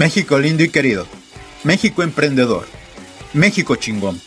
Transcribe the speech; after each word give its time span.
México 0.00 0.38
lindo 0.38 0.62
y 0.62 0.70
querido. 0.70 1.04
México 1.62 2.02
emprendedor. 2.02 2.64
México 3.34 3.76
chingón. 3.76 4.18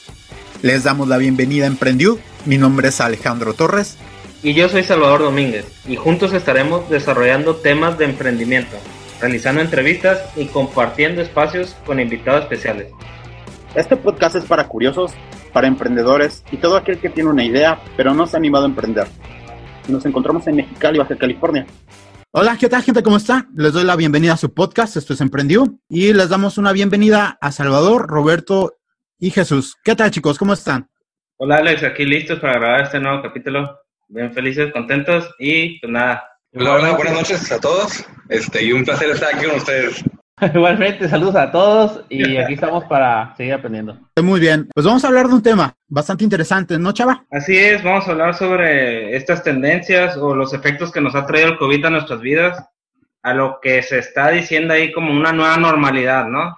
Les 0.62 0.83
damos 0.83 1.07
la 1.07 1.17
bienvenida 1.17 1.63
a 1.63 1.67
Emprendió. 1.67 2.19
Mi 2.46 2.60
nombre 2.60 2.89
es 2.89 3.01
Alejandro 3.01 3.55
Torres. 3.55 3.97
Y 4.44 4.54
yo 4.54 4.70
soy 4.70 4.83
Salvador 4.83 5.21
Domínguez. 5.21 5.65
Y 5.88 5.96
juntos 5.96 6.31
estaremos 6.33 6.88
desarrollando 6.91 7.55
temas 7.55 7.97
de 7.97 8.05
emprendimiento, 8.05 8.78
realizando 9.19 9.62
entrevistas 9.62 10.22
y 10.36 10.46
compartiendo 10.46 11.23
espacios 11.23 11.76
con 11.87 11.99
invitados 11.99 12.44
especiales. 12.44 12.90
Este 13.74 13.97
podcast 13.97 14.35
es 14.35 14.46
para 14.46 14.67
curiosos, 14.67 15.13
para 15.53 15.65
emprendedores 15.65 16.44
y 16.52 16.58
todo 16.58 16.77
aquel 16.77 16.99
que 16.99 17.09
tiene 17.09 17.31
una 17.31 17.45
idea 17.45 17.81
pero 17.98 18.13
no 18.13 18.27
se 18.27 18.38
ha 18.38 18.38
animado 18.38 18.66
a 18.66 18.70
emprender. 18.70 19.08
Nos 19.88 20.05
encontramos 20.05 20.45
en 20.45 20.58
Mexicali, 20.58 20.99
Baja 20.99 21.16
California. 21.16 21.66
Hola, 22.36 22.58
¿qué 22.59 22.68
tal 22.68 22.81
gente? 22.81 23.04
¿Cómo 23.04 23.18
está? 23.18 23.48
Les 23.55 23.73
doy 23.73 23.84
la 23.84 23.96
bienvenida 23.96 24.34
a 24.34 24.38
su 24.38 24.55
podcast, 24.55 24.98
esto 24.98 25.14
es 25.14 25.22
Emprendió, 25.22 25.78
y 25.88 26.14
les 26.14 26.30
damos 26.30 26.58
una 26.58 26.72
bienvenida 26.72 27.38
a 27.40 27.52
Salvador, 27.52 28.08
Roberto 28.08 28.80
y 29.20 29.30
Jesús. 29.30 29.76
¿Qué 29.84 29.96
tal 29.96 30.10
chicos? 30.10 30.40
¿Cómo 30.40 30.54
están? 30.54 30.90
Hola 31.38 31.58
Alex, 31.58 31.84
aquí 31.84 32.05
listos 32.05 32.40
para 32.40 32.54
grabar 32.54 32.82
este 32.82 33.00
nuevo 33.00 33.22
capítulo. 33.22 33.77
Bien 34.08 34.34
felices, 34.34 34.74
contentos 34.74 35.30
y 35.38 35.80
pues 35.80 35.94
nada. 35.94 36.27
Hola, 36.54 36.74
hola, 36.74 36.91
buenas 36.94 37.14
noches 37.14 37.52
a 37.52 37.60
todos. 37.60 38.04
Este, 38.30 38.63
y 38.63 38.72
un 38.72 38.84
placer 38.84 39.12
estar 39.12 39.36
aquí 39.36 39.46
con 39.46 39.58
ustedes. 39.58 40.04
Igualmente, 40.54 41.08
saludos 41.08 41.36
a 41.36 41.52
todos 41.52 42.04
y 42.10 42.38
aquí 42.38 42.54
estamos 42.54 42.84
para 42.86 43.36
seguir 43.36 43.54
aprendiendo. 43.54 43.98
Muy 44.22 44.40
bien, 44.40 44.68
pues 44.74 44.86
vamos 44.86 45.04
a 45.04 45.08
hablar 45.08 45.28
de 45.28 45.36
un 45.36 45.44
tema 45.44 45.74
bastante 45.88 46.24
interesante, 46.24 46.78
¿no, 46.78 46.92
Chava? 46.92 47.26
Así 47.32 47.58
es, 47.58 47.84
vamos 47.84 48.08
a 48.08 48.12
hablar 48.12 48.34
sobre 48.34 49.16
estas 49.16 49.44
tendencias 49.44 50.18
o 50.18 50.36
los 50.36 50.54
efectos 50.54 50.92
que 50.92 51.02
nos 51.02 51.16
ha 51.16 51.26
traído 51.26 51.50
el 51.50 51.58
COVID 51.58 51.86
a 51.86 51.90
nuestras 51.90 52.22
vidas, 52.22 52.64
a 53.22 53.34
lo 53.34 53.60
que 53.62 53.82
se 53.84 54.00
está 54.00 54.30
diciendo 54.30 54.74
ahí 54.74 54.92
como 54.92 55.14
una 55.14 55.32
nueva 55.32 55.58
normalidad, 55.58 56.26
¿no? 56.27 56.57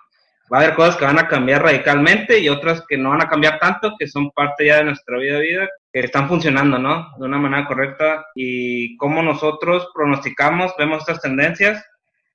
Va 0.51 0.59
a 0.59 0.61
haber 0.61 0.75
cosas 0.75 0.95
que 0.95 1.05
van 1.05 1.17
a 1.17 1.27
cambiar 1.27 1.63
radicalmente 1.63 2.39
y 2.39 2.49
otras 2.49 2.83
que 2.87 2.97
no 2.97 3.09
van 3.09 3.23
a 3.23 3.27
cambiar 3.29 3.59
tanto, 3.59 3.95
que 3.97 4.07
son 4.07 4.29
parte 4.31 4.67
ya 4.67 4.77
de 4.77 4.85
nuestra 4.85 5.17
vida 5.17 5.39
vida, 5.39 5.67
que 5.91 6.01
están 6.01 6.27
funcionando, 6.27 6.77
¿no? 6.77 7.07
De 7.17 7.25
una 7.25 7.39
manera 7.39 7.67
correcta 7.67 8.25
y 8.35 8.95
cómo 8.97 9.23
nosotros 9.23 9.89
pronosticamos, 9.93 10.73
vemos 10.77 10.99
estas 10.99 11.21
tendencias 11.21 11.83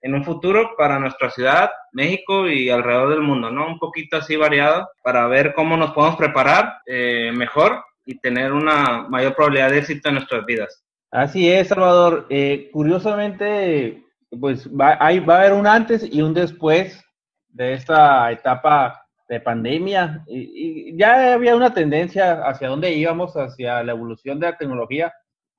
en 0.03 0.15
un 0.15 0.25
futuro 0.25 0.71
para 0.77 0.99
nuestra 0.99 1.31
ciudad, 1.31 1.71
México 1.93 2.49
y 2.49 2.71
alrededor 2.71 3.11
del 3.11 3.23
mundo, 3.23 3.51
¿no? 3.51 3.67
Un 3.67 3.79
poquito 3.79 4.17
así 4.17 4.37
variado 4.37 4.89
para 5.03 5.27
ver 5.27 5.53
cómo 5.55 5.77
nos 5.77 5.93
podemos 5.93 6.17
preparar 6.17 6.79
eh, 6.87 7.33
mejor 7.35 7.85
y 8.07 8.19
tener 8.19 8.53
una 8.53 9.07
mayor 9.09 9.35
probabilidad 9.35 9.71
de 9.71 9.79
éxito 9.79 10.09
en 10.09 10.17
nuestras 10.17 10.45
vidas. 10.47 10.83
Así 11.11 11.51
es, 11.51 11.69
Salvador. 11.69 12.27
Eh, 12.31 12.71
curiosamente, 12.73 14.05
pues 14.41 14.69
va, 14.69 14.97
hay, 15.01 15.21
va 15.21 15.37
a 15.37 15.41
haber 15.41 15.53
un 15.53 15.67
antes 15.67 16.09
y 16.11 16.23
un 16.23 16.33
después 16.33 17.05
de 17.49 17.75
esta 17.75 18.31
etapa 18.33 19.05
de 19.29 19.41
pandemia. 19.41 20.25
Y, 20.27 20.93
y 20.93 20.97
ya 20.97 21.35
había 21.35 21.57
una 21.57 21.75
tendencia 21.75 22.43
hacia 22.45 22.69
dónde 22.69 22.93
íbamos, 22.93 23.35
hacia 23.37 23.83
la 23.83 23.93
evolución 23.93 24.41
de 24.41 24.47
la 24.47 24.57
tecnología. 24.57 25.13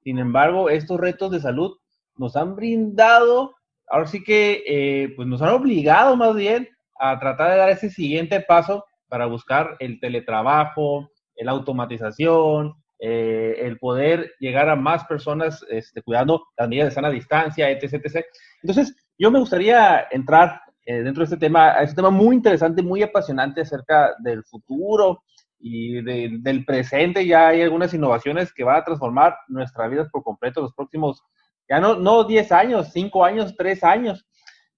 Sin 0.03 0.17
embargo, 0.17 0.70
estos 0.70 1.00
retos 1.00 1.31
de 1.31 1.42
salud 1.42 1.78
nos 2.16 2.36
han 2.36 2.55
brindado 2.55 3.55
ahora 3.92 4.08
sí 4.08 4.23
que 4.23 4.64
eh, 4.66 5.14
pues 5.16 5.28
nos 5.28 5.42
han 5.42 5.50
obligado 5.50 6.16
más 6.16 6.36
bien 6.36 6.67
a 7.00 7.20
tratar 7.20 7.52
de 7.52 7.58
dar 7.58 7.70
ese 7.70 7.89
siguiente 7.89 8.39
paso 8.39 8.86
para 9.08 9.25
buscar 9.25 9.75
el 9.80 10.00
teletrabajo, 10.00 11.11
la 11.36 11.52
automatización, 11.52 12.73
eh, 13.00 13.56
el 13.59 13.80
poder 13.80 14.31
llegar 14.39 14.70
a 14.70 14.75
más 14.75 15.06
personas 15.06 15.66
este, 15.70 16.02
cuidando 16.02 16.44
las 16.58 16.70
medidas 16.70 16.89
de 16.89 16.95
sana 16.95 17.09
distancia, 17.09 17.70
etc, 17.70 17.94
etc. 17.95 18.25
Entonces, 18.61 18.95
yo 19.17 19.31
me 19.31 19.39
gustaría 19.39 20.08
entrar 20.11 20.61
eh, 20.86 21.03
dentro 21.03 21.22
de 21.22 21.26
este 21.26 21.38
tema, 21.38 21.72
es 21.81 21.89
un 21.89 21.95
tema 21.95 22.09
muy 22.11 22.36
interesante, 22.36 22.81
muy 22.81 23.02
apasionante 23.03 23.61
acerca 23.61 24.16
del 24.20 24.44
futuro 24.44 25.23
y 25.60 26.02
de, 26.04 26.38
del 26.42 26.64
presente. 26.64 27.26
Ya 27.26 27.49
hay 27.49 27.61
algunas 27.61 27.94
innovaciones 27.94 28.54
que 28.54 28.64
van 28.64 28.77
a 28.77 28.83
transformar 28.83 29.36
nuestras 29.48 29.89
vidas 29.89 30.08
por 30.11 30.23
completo 30.23 30.61
los 30.61 30.73
próximos 30.73 31.23
ya 31.71 31.80
no, 31.80 31.95
no 31.95 32.26
10 32.26 32.52
años, 32.52 32.89
5 32.92 33.23
años, 33.23 33.55
3 33.55 33.83
años. 33.86 34.27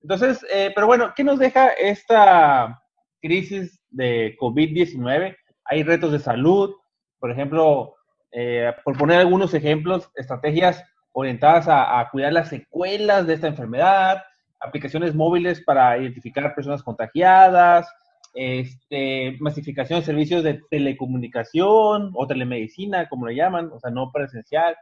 Entonces, 0.04 0.46
eh, 0.54 0.72
pero 0.76 0.86
bueno, 0.86 1.12
¿qué 1.16 1.24
nos 1.24 1.40
deja 1.40 1.70
esta 1.70 2.84
crisis 3.20 3.82
de 3.90 4.38
COVID-19? 4.40 5.36
Hay 5.66 5.82
retos 5.82 6.12
de 6.12 6.20
salud, 6.20 6.76
por 7.20 7.32
ejemplo, 7.32 7.96
eh, 8.32 8.72
por 8.86 8.96
poner 8.96 9.18
algunos 9.18 9.56
ejemplos, 9.56 10.08
estrategias 10.14 10.84
orientadas 11.14 11.66
a, 11.68 12.08
cuidar 12.12 12.32
las 12.32 12.50
secuelas 12.50 13.26
de 13.26 13.34
esta 13.34 13.48
enfermedad, 13.48 14.22
aplicaciones 14.60 15.16
móviles 15.16 15.64
para 15.64 15.98
identificar 15.98 16.54
personas 16.54 16.84
contagiadas, 16.84 17.88
este, 18.36 19.36
masificación 19.40 20.00
de 20.00 20.06
servicios 20.06 20.44
de 20.44 20.62
telecomunicación 20.70 22.12
o 22.14 22.28
telemedicina, 22.28 23.10
como 23.10 23.26
le 23.26 23.36
llaman, 23.36 23.72
o 23.72 23.80
sea, 23.80 23.90
no 23.90 24.12
presencial, 24.12 24.76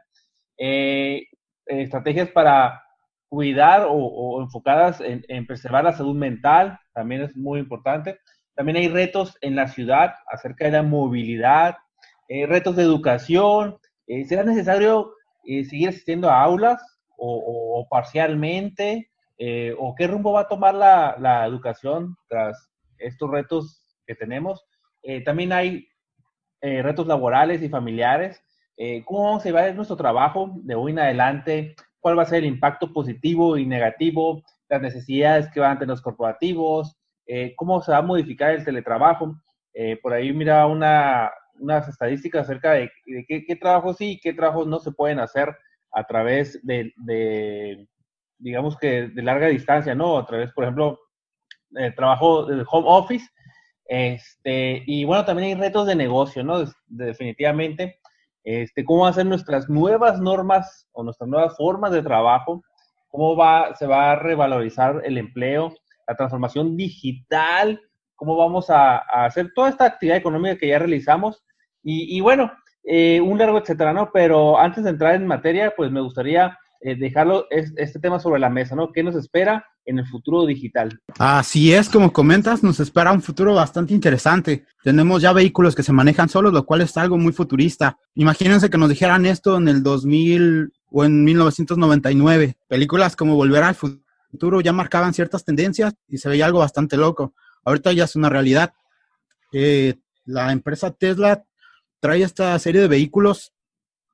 eh, 0.58 1.22
estrategias 1.66 2.28
para 2.30 2.82
cuidar 3.28 3.86
o, 3.88 3.94
o 3.94 4.42
enfocadas 4.42 5.00
en, 5.00 5.24
en, 5.28 5.46
preservar 5.46 5.84
la 5.84 5.92
salud 5.92 6.14
mental, 6.14 6.78
también 6.92 7.22
es 7.22 7.36
muy 7.36 7.60
importante. 7.60 8.18
También 8.54 8.76
hay 8.76 8.88
retos 8.88 9.38
en 9.40 9.56
la 9.56 9.68
ciudad 9.68 10.14
acerca 10.30 10.66
de 10.66 10.72
la 10.72 10.82
movilidad, 10.82 11.76
eh, 12.28 12.46
retos 12.46 12.76
de 12.76 12.82
educación. 12.82 13.78
Eh, 14.06 14.24
¿Será 14.26 14.42
necesario 14.42 15.14
eh, 15.44 15.64
seguir 15.64 15.88
asistiendo 15.88 16.30
a 16.30 16.42
aulas 16.42 16.82
o, 17.16 17.78
o 17.78 17.88
parcialmente? 17.88 19.10
Eh, 19.44 19.74
¿O 19.76 19.94
qué 19.96 20.06
rumbo 20.06 20.32
va 20.32 20.42
a 20.42 20.48
tomar 20.48 20.72
la, 20.72 21.16
la, 21.18 21.46
educación 21.46 22.16
tras 22.28 22.70
estos 22.98 23.28
retos 23.28 23.82
que 24.06 24.14
tenemos? 24.14 24.64
Eh, 25.02 25.24
también 25.24 25.52
hay 25.52 25.88
eh, 26.60 26.80
retos 26.80 27.08
laborales 27.08 27.60
y 27.60 27.68
familiares 27.68 28.40
eh, 28.84 29.04
cómo 29.04 29.22
vamos 29.22 29.42
a 29.42 29.48
llevar 29.48 29.72
nuestro 29.76 29.96
trabajo 29.96 30.50
de 30.56 30.74
hoy 30.74 30.90
en 30.90 30.98
adelante, 30.98 31.76
cuál 32.00 32.18
va 32.18 32.24
a 32.24 32.26
ser 32.26 32.38
el 32.38 32.46
impacto 32.46 32.92
positivo 32.92 33.56
y 33.56 33.64
negativo, 33.64 34.42
las 34.68 34.82
necesidades 34.82 35.48
que 35.52 35.60
van 35.60 35.76
a 35.76 35.78
tener 35.78 35.90
los 35.90 36.02
corporativos, 36.02 36.96
eh, 37.24 37.54
cómo 37.54 37.80
se 37.80 37.92
va 37.92 37.98
a 37.98 38.02
modificar 38.02 38.50
el 38.50 38.64
teletrabajo. 38.64 39.36
Eh, 39.72 40.00
por 40.02 40.12
ahí 40.12 40.32
mira 40.32 40.66
una, 40.66 41.30
unas 41.60 41.86
estadísticas 41.86 42.42
acerca 42.42 42.72
de, 42.72 42.90
qué, 43.28 43.44
qué, 43.46 43.54
trabajos 43.54 43.98
sí 43.98 44.14
y 44.14 44.20
qué 44.20 44.32
trabajos 44.32 44.66
no 44.66 44.80
se 44.80 44.90
pueden 44.90 45.20
hacer 45.20 45.56
a 45.92 46.04
través 46.04 46.58
de, 46.66 47.86
digamos 48.38 48.76
que 48.76 49.10
de 49.10 49.22
larga 49.22 49.46
distancia, 49.46 49.94
¿no? 49.94 50.18
A 50.18 50.26
través, 50.26 50.50
por 50.50 50.64
ejemplo, 50.64 50.98
del 51.70 51.94
trabajo 51.94 52.46
del 52.46 52.64
home 52.68 52.88
office. 52.88 53.30
Este, 53.84 54.82
y 54.86 55.04
bueno, 55.04 55.24
también 55.24 55.50
hay 55.50 55.54
retos 55.54 55.86
de 55.86 55.94
negocio, 55.94 56.42
¿no? 56.42 56.58
De, 56.58 56.72
definitivamente 56.88 58.01
este, 58.44 58.84
cómo 58.84 59.02
van 59.02 59.10
a 59.10 59.14
ser 59.14 59.26
nuestras 59.26 59.68
nuevas 59.68 60.20
normas 60.20 60.88
o 60.92 61.02
nuestras 61.02 61.28
nuevas 61.28 61.56
formas 61.56 61.92
de 61.92 62.02
trabajo, 62.02 62.62
cómo 63.08 63.36
va, 63.36 63.74
se 63.76 63.86
va 63.86 64.12
a 64.12 64.16
revalorizar 64.16 65.02
el 65.04 65.18
empleo, 65.18 65.74
la 66.08 66.16
transformación 66.16 66.76
digital, 66.76 67.80
cómo 68.16 68.36
vamos 68.36 68.70
a, 68.70 68.98
hacer 68.98 69.52
toda 69.54 69.68
esta 69.68 69.84
actividad 69.84 70.16
económica 70.16 70.56
que 70.56 70.68
ya 70.68 70.78
realizamos 70.78 71.42
y, 71.84 72.20
bueno, 72.20 72.52
eh, 72.84 73.20
un 73.20 73.38
largo 73.38 73.58
etcétera, 73.58 73.92
¿no? 73.92 74.10
Pero 74.12 74.56
antes 74.56 74.84
de 74.84 74.90
entrar 74.90 75.16
en 75.16 75.26
materia, 75.26 75.72
pues 75.76 75.90
me 75.90 76.00
gustaría 76.00 76.56
eh, 76.80 76.94
dejarlo 76.94 77.46
es, 77.50 77.72
este 77.76 77.98
tema 77.98 78.20
sobre 78.20 78.40
la 78.40 78.48
mesa, 78.48 78.76
¿no? 78.76 78.92
¿Qué 78.92 79.02
nos 79.02 79.16
espera 79.16 79.66
en 79.84 79.98
el 79.98 80.06
futuro 80.06 80.46
digital? 80.46 81.00
Así 81.18 81.72
es, 81.72 81.88
como 81.88 82.12
comentas, 82.12 82.62
nos 82.62 82.80
espera 82.80 83.12
un 83.12 83.22
futuro 83.22 83.54
bastante 83.54 83.94
interesante. 83.94 84.64
Tenemos 84.82 85.22
ya 85.22 85.32
vehículos 85.32 85.74
que 85.74 85.82
se 85.82 85.92
manejan 85.92 86.28
solos, 86.28 86.52
lo 86.52 86.64
cual 86.64 86.82
es 86.82 86.96
algo 86.96 87.18
muy 87.18 87.32
futurista. 87.32 87.98
Imagínense 88.14 88.70
que 88.70 88.78
nos 88.78 88.88
dijeran 88.88 89.26
esto 89.26 89.56
en 89.56 89.68
el 89.68 89.82
2000 89.82 90.72
o 90.90 91.04
en 91.04 91.24
1999. 91.24 92.56
Películas 92.68 93.16
como 93.16 93.34
Volver 93.34 93.62
al 93.62 93.74
futuro 93.74 94.60
ya 94.60 94.72
marcaban 94.72 95.14
ciertas 95.14 95.44
tendencias 95.44 95.94
y 96.08 96.18
se 96.18 96.28
veía 96.28 96.46
algo 96.46 96.60
bastante 96.60 96.96
loco. 96.96 97.34
Ahorita 97.64 97.92
ya 97.92 98.04
es 98.04 98.16
una 98.16 98.28
realidad. 98.28 98.72
Eh, 99.52 99.94
la 100.24 100.52
empresa 100.52 100.90
Tesla 100.90 101.44
trae 102.00 102.22
esta 102.22 102.58
serie 102.58 102.80
de 102.80 102.88
vehículos 102.88 103.52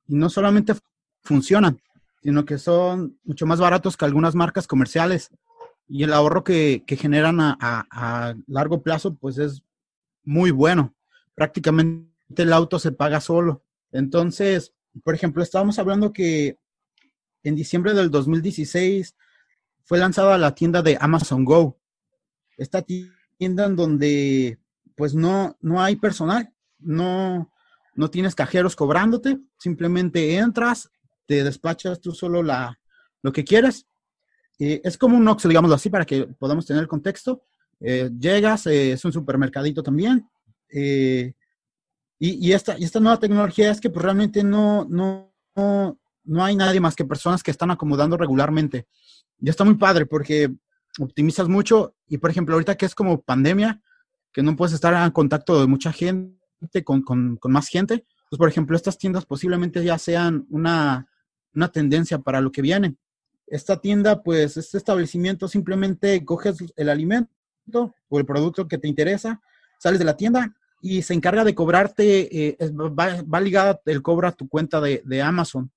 y 0.07 0.15
no 0.15 0.29
solamente 0.29 0.73
funcionan, 1.23 1.81
sino 2.21 2.45
que 2.45 2.57
son 2.57 3.17
mucho 3.23 3.45
más 3.45 3.59
baratos 3.59 3.97
que 3.97 4.05
algunas 4.05 4.35
marcas 4.35 4.67
comerciales 4.67 5.31
y 5.89 6.03
el 6.03 6.13
ahorro 6.13 6.43
que, 6.43 6.83
generan 6.87 7.41
a, 7.41 7.57
a, 7.59 7.87
a, 7.89 8.35
largo 8.47 8.83
plazo 8.83 9.15
pues 9.15 9.39
es 9.39 9.63
muy 10.23 10.51
bueno. 10.51 10.95
Prácticamente 11.33 12.07
el 12.37 12.53
auto 12.53 12.77
se 12.77 12.91
paga 12.91 13.19
solo. 13.19 13.63
Entonces, 13.91 14.73
por 15.03 15.15
ejemplo, 15.15 15.41
estábamos 15.41 15.79
hablando 15.79 16.13
que 16.13 16.59
en 17.43 17.55
diciembre 17.55 17.93
del 17.93 18.11
2016 18.11 19.15
fue 19.83 19.97
lanzada 19.97 20.37
la 20.37 20.53
tienda 20.53 20.83
de 20.83 20.97
Amazon 21.01 21.43
Go. 21.43 21.79
Esta 22.55 22.83
tienda 22.83 23.65
en 23.65 23.75
donde 23.75 24.59
pues 24.95 25.15
no, 25.15 25.57
no 25.61 25.81
hay 25.81 25.95
personal, 25.95 26.53
no, 26.77 27.51
no 27.95 28.11
tienes 28.11 28.35
cajeros 28.35 28.75
cobrándote, 28.75 29.39
simplemente 29.57 30.35
entras, 30.35 30.91
te 31.25 31.43
despachas 31.43 32.01
tú 32.01 32.11
solo 32.11 32.43
la, 32.43 32.79
lo 33.21 33.31
que 33.31 33.45
quieres 33.45 33.88
eh, 34.59 34.81
es 34.83 34.97
como 34.97 35.15
un 35.15 35.27
Oxxo, 35.27 35.47
digámoslo 35.47 35.75
así, 35.75 35.89
para 35.89 36.05
que 36.05 36.27
podamos 36.27 36.65
tener 36.65 36.83
el 36.83 36.89
contexto. 36.89 37.43
Eh, 37.79 38.11
llegas, 38.19 38.67
eh, 38.67 38.91
es 38.91 39.05
un 39.05 39.13
supermercadito 39.13 39.81
también. 39.81 40.29
y, 40.71 41.33
y, 42.19 42.51
esta, 42.51 42.77
y 42.77 42.83
esta 42.83 42.99
nueva 42.99 43.19
tecnología 43.19 43.71
es 43.71 43.79
que 43.79 43.89
pues, 43.89 44.03
realmente 44.03 44.43
no, 44.43 44.85
no, 44.89 45.33
no, 45.55 46.43
hay 46.43 46.55
nadie 46.57 46.81
más 46.81 46.95
que 46.95 47.05
personas 47.05 47.41
que 47.41 47.51
están 47.51 47.71
acomodando 47.71 48.17
regularmente. 48.17 48.87
Y 49.39 49.49
está 49.49 49.63
muy 49.63 49.75
padre 49.75 50.05
porque 50.05 50.53
optimizas 50.99 51.47
mucho. 51.47 51.95
Y 52.07 52.17
por 52.17 52.29
ejemplo, 52.29 52.55
ahorita 52.55 52.75
que 52.75 52.85
es 52.85 52.93
como 52.93 53.21
pandemia, 53.21 53.81
que 54.33 54.43
no 54.43 54.55
puedes 54.57 54.73
estar 54.73 54.93
en 54.93 55.11
contacto 55.11 55.61
de 55.61 55.67
mucha 55.67 55.93
gente, 55.93 56.35
con, 56.83 57.01
con, 57.01 57.37
con 57.37 57.53
más 57.53 57.69
gente, 57.69 58.05
pues 58.29 58.37
por 58.37 58.49
ejemplo, 58.49 58.75
estas 58.75 58.97
tiendas 58.97 59.25
posiblemente 59.25 59.81
ya 59.83 59.97
sean 59.97 60.45
una, 60.49 61.07
una 61.55 61.71
tendencia 61.71 62.19
para 62.19 62.41
lo 62.41 62.51
que 62.51 62.61
viene 62.61 62.97
esta 63.51 63.77
tienda, 63.77 64.21
pues 64.23 64.57
este 64.57 64.77
establecimiento 64.77 65.47
simplemente 65.47 66.23
coges 66.25 66.57
el 66.75 66.89
alimento 66.89 67.29
o 68.07 68.19
el 68.19 68.25
producto 68.25 68.67
que 68.67 68.77
te 68.77 68.87
interesa, 68.87 69.41
sales 69.77 69.99
de 69.99 70.05
la 70.05 70.17
tienda 70.17 70.55
y 70.81 71.01
se 71.01 71.13
encarga 71.13 71.43
de 71.43 71.55
cobrarte, 71.55 72.47
eh, 72.49 72.57
va, 72.71 73.41
ligada 73.41 73.81
el 73.85 74.01
cobro 74.01 74.27
a 74.27 74.31
tu 74.31 74.47
cuenta 74.47 74.79
de, 74.79 75.21
Amazon. 75.21 75.71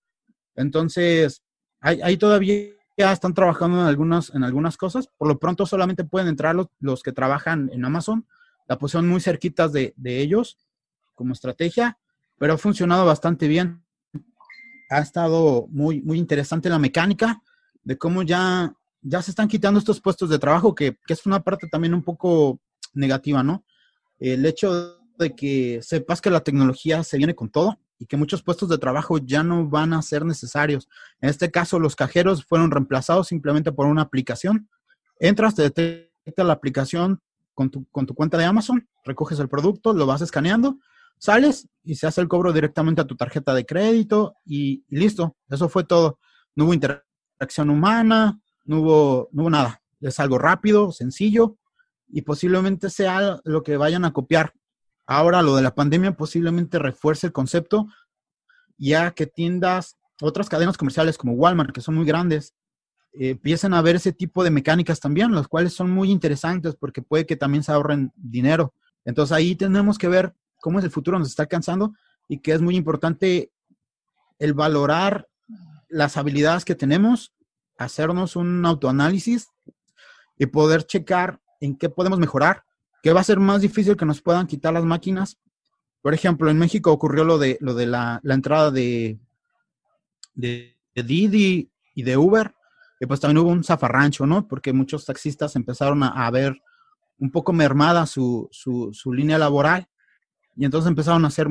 Entonces, 0.54 1.42
ahí, 1.80 2.16
todavía 2.16 2.68
están 2.96 3.34
trabajando 3.34 3.80
en 3.80 3.86
algunas, 3.86 4.32
en 4.34 4.44
algunas 4.44 4.76
cosas. 4.76 5.08
Por 5.18 5.28
lo 5.28 5.38
pronto 5.38 5.66
solamente 5.66 6.04
pueden 6.04 6.28
entrar 6.28 6.54
los, 6.54 6.68
los 6.78 7.02
que 7.02 7.12
trabajan 7.12 7.70
en 7.72 7.84
Amazon. 7.84 8.26
La 8.68 8.78
posición 8.78 9.08
muy 9.08 9.20
cerquitas 9.20 9.72
de, 9.72 9.92
de 9.96 10.20
ellos 10.20 10.58
como 11.14 11.32
estrategia, 11.32 11.98
pero 12.38 12.54
ha 12.54 12.58
funcionado 12.58 13.04
bastante 13.04 13.48
bien. 13.48 13.82
Ha 14.88 15.00
estado 15.00 15.66
muy, 15.70 16.00
muy 16.02 16.18
interesante 16.18 16.68
la 16.68 16.78
mecánica 16.78 17.42
de 17.84 17.98
cómo 17.98 18.22
ya, 18.22 18.74
ya 19.00 19.22
se 19.22 19.30
están 19.30 19.48
quitando 19.48 19.78
estos 19.78 20.00
puestos 20.00 20.30
de 20.30 20.38
trabajo, 20.38 20.74
que, 20.74 20.98
es 21.08 21.26
una 21.26 21.40
parte 21.40 21.68
también 21.68 21.94
un 21.94 22.02
poco 22.02 22.60
negativa, 22.94 23.42
¿no? 23.42 23.64
El 24.18 24.46
hecho 24.46 24.98
de 25.18 25.34
que 25.34 25.80
sepas 25.82 26.20
que 26.20 26.30
la 26.30 26.40
tecnología 26.40 27.02
se 27.04 27.18
viene 27.18 27.34
con 27.34 27.50
todo 27.50 27.78
y 27.98 28.06
que 28.06 28.16
muchos 28.16 28.42
puestos 28.42 28.68
de 28.68 28.78
trabajo 28.78 29.18
ya 29.18 29.42
no 29.42 29.68
van 29.68 29.92
a 29.92 30.02
ser 30.02 30.24
necesarios. 30.24 30.88
En 31.20 31.28
este 31.28 31.50
caso, 31.50 31.78
los 31.78 31.96
cajeros 31.96 32.44
fueron 32.44 32.70
reemplazados 32.70 33.28
simplemente 33.28 33.72
por 33.72 33.86
una 33.86 34.02
aplicación. 34.02 34.68
Entras, 35.18 35.54
te 35.54 35.62
detecta 35.62 36.44
la 36.44 36.52
aplicación 36.52 37.20
con 37.54 37.70
tu, 37.70 37.84
con 37.90 38.06
tu 38.06 38.14
cuenta 38.14 38.38
de 38.38 38.44
Amazon, 38.44 38.88
recoges 39.04 39.38
el 39.38 39.48
producto, 39.48 39.92
lo 39.92 40.06
vas 40.06 40.22
escaneando, 40.22 40.78
sales 41.18 41.68
y 41.84 41.96
se 41.96 42.06
hace 42.06 42.20
el 42.20 42.28
cobro 42.28 42.52
directamente 42.52 43.00
a 43.00 43.06
tu 43.06 43.16
tarjeta 43.16 43.54
de 43.54 43.66
crédito 43.66 44.34
y, 44.44 44.84
y 44.88 44.96
listo. 44.96 45.36
Eso 45.48 45.68
fue 45.68 45.84
todo. 45.84 46.18
No 46.54 46.64
hubo 46.64 46.74
interés 46.74 47.02
acción 47.44 47.70
humana, 47.70 48.40
no 48.64 48.80
hubo, 48.80 49.28
no 49.32 49.42
hubo 49.42 49.50
nada. 49.50 49.82
Es 50.00 50.18
algo 50.20 50.38
rápido, 50.38 50.92
sencillo 50.92 51.56
y 52.08 52.22
posiblemente 52.22 52.90
sea 52.90 53.40
lo 53.44 53.62
que 53.62 53.76
vayan 53.76 54.04
a 54.04 54.12
copiar. 54.12 54.52
Ahora 55.06 55.42
lo 55.42 55.56
de 55.56 55.62
la 55.62 55.74
pandemia 55.74 56.16
posiblemente 56.16 56.78
refuerce 56.78 57.28
el 57.28 57.32
concepto, 57.32 57.86
ya 58.76 59.12
que 59.12 59.26
tiendas, 59.26 59.96
otras 60.20 60.48
cadenas 60.48 60.76
comerciales 60.76 61.16
como 61.16 61.32
Walmart, 61.32 61.72
que 61.72 61.80
son 61.80 61.94
muy 61.94 62.04
grandes, 62.04 62.54
eh, 63.14 63.30
empiecen 63.30 63.74
a 63.74 63.82
ver 63.82 63.96
ese 63.96 64.12
tipo 64.12 64.44
de 64.44 64.50
mecánicas 64.50 65.00
también, 65.00 65.34
las 65.34 65.48
cuales 65.48 65.72
son 65.72 65.90
muy 65.90 66.10
interesantes 66.10 66.76
porque 66.76 67.02
puede 67.02 67.26
que 67.26 67.36
también 67.36 67.62
se 67.62 67.72
ahorren 67.72 68.12
dinero. 68.14 68.74
Entonces 69.04 69.32
ahí 69.32 69.56
tenemos 69.56 69.98
que 69.98 70.08
ver 70.08 70.34
cómo 70.60 70.78
es 70.78 70.84
el 70.84 70.90
futuro 70.90 71.18
nos 71.18 71.28
está 71.28 71.42
alcanzando 71.42 71.94
y 72.28 72.38
que 72.38 72.52
es 72.52 72.60
muy 72.60 72.76
importante 72.76 73.52
el 74.38 74.54
valorar 74.54 75.28
las 75.92 76.16
habilidades 76.16 76.64
que 76.64 76.74
tenemos, 76.74 77.34
hacernos 77.78 78.34
un 78.34 78.64
autoanálisis 78.64 79.48
y 80.38 80.46
poder 80.46 80.84
checar 80.84 81.40
en 81.60 81.76
qué 81.76 81.88
podemos 81.88 82.18
mejorar, 82.18 82.64
qué 83.02 83.12
va 83.12 83.20
a 83.20 83.24
ser 83.24 83.38
más 83.38 83.60
difícil 83.60 83.96
que 83.96 84.06
nos 84.06 84.22
puedan 84.22 84.46
quitar 84.46 84.72
las 84.72 84.84
máquinas. 84.84 85.38
Por 86.00 86.14
ejemplo, 86.14 86.50
en 86.50 86.58
México 86.58 86.90
ocurrió 86.90 87.24
lo 87.24 87.38
de, 87.38 87.58
lo 87.60 87.74
de 87.74 87.86
la, 87.86 88.20
entrada 88.24 88.70
de, 88.70 89.20
de, 90.34 90.76
Didi 90.94 91.70
y 91.94 92.02
de 92.02 92.16
Uber, 92.16 92.54
y 92.98 93.06
pues 93.06 93.20
también 93.20 93.38
hubo 93.38 93.50
un 93.50 93.64
zafarrancho, 93.64 94.26
¿no? 94.26 94.48
Porque 94.48 94.72
muchos 94.72 95.04
taxistas 95.04 95.56
empezaron 95.56 96.02
a, 96.02 96.30
ver 96.30 96.60
un 97.18 97.30
poco 97.30 97.52
mermada 97.52 98.06
su, 98.06 98.48
su, 98.50 99.12
línea 99.12 99.38
laboral 99.38 99.88
y 100.56 100.64
entonces 100.64 100.88
empezaron 100.88 101.24
a 101.24 101.28
hacer 101.28 101.48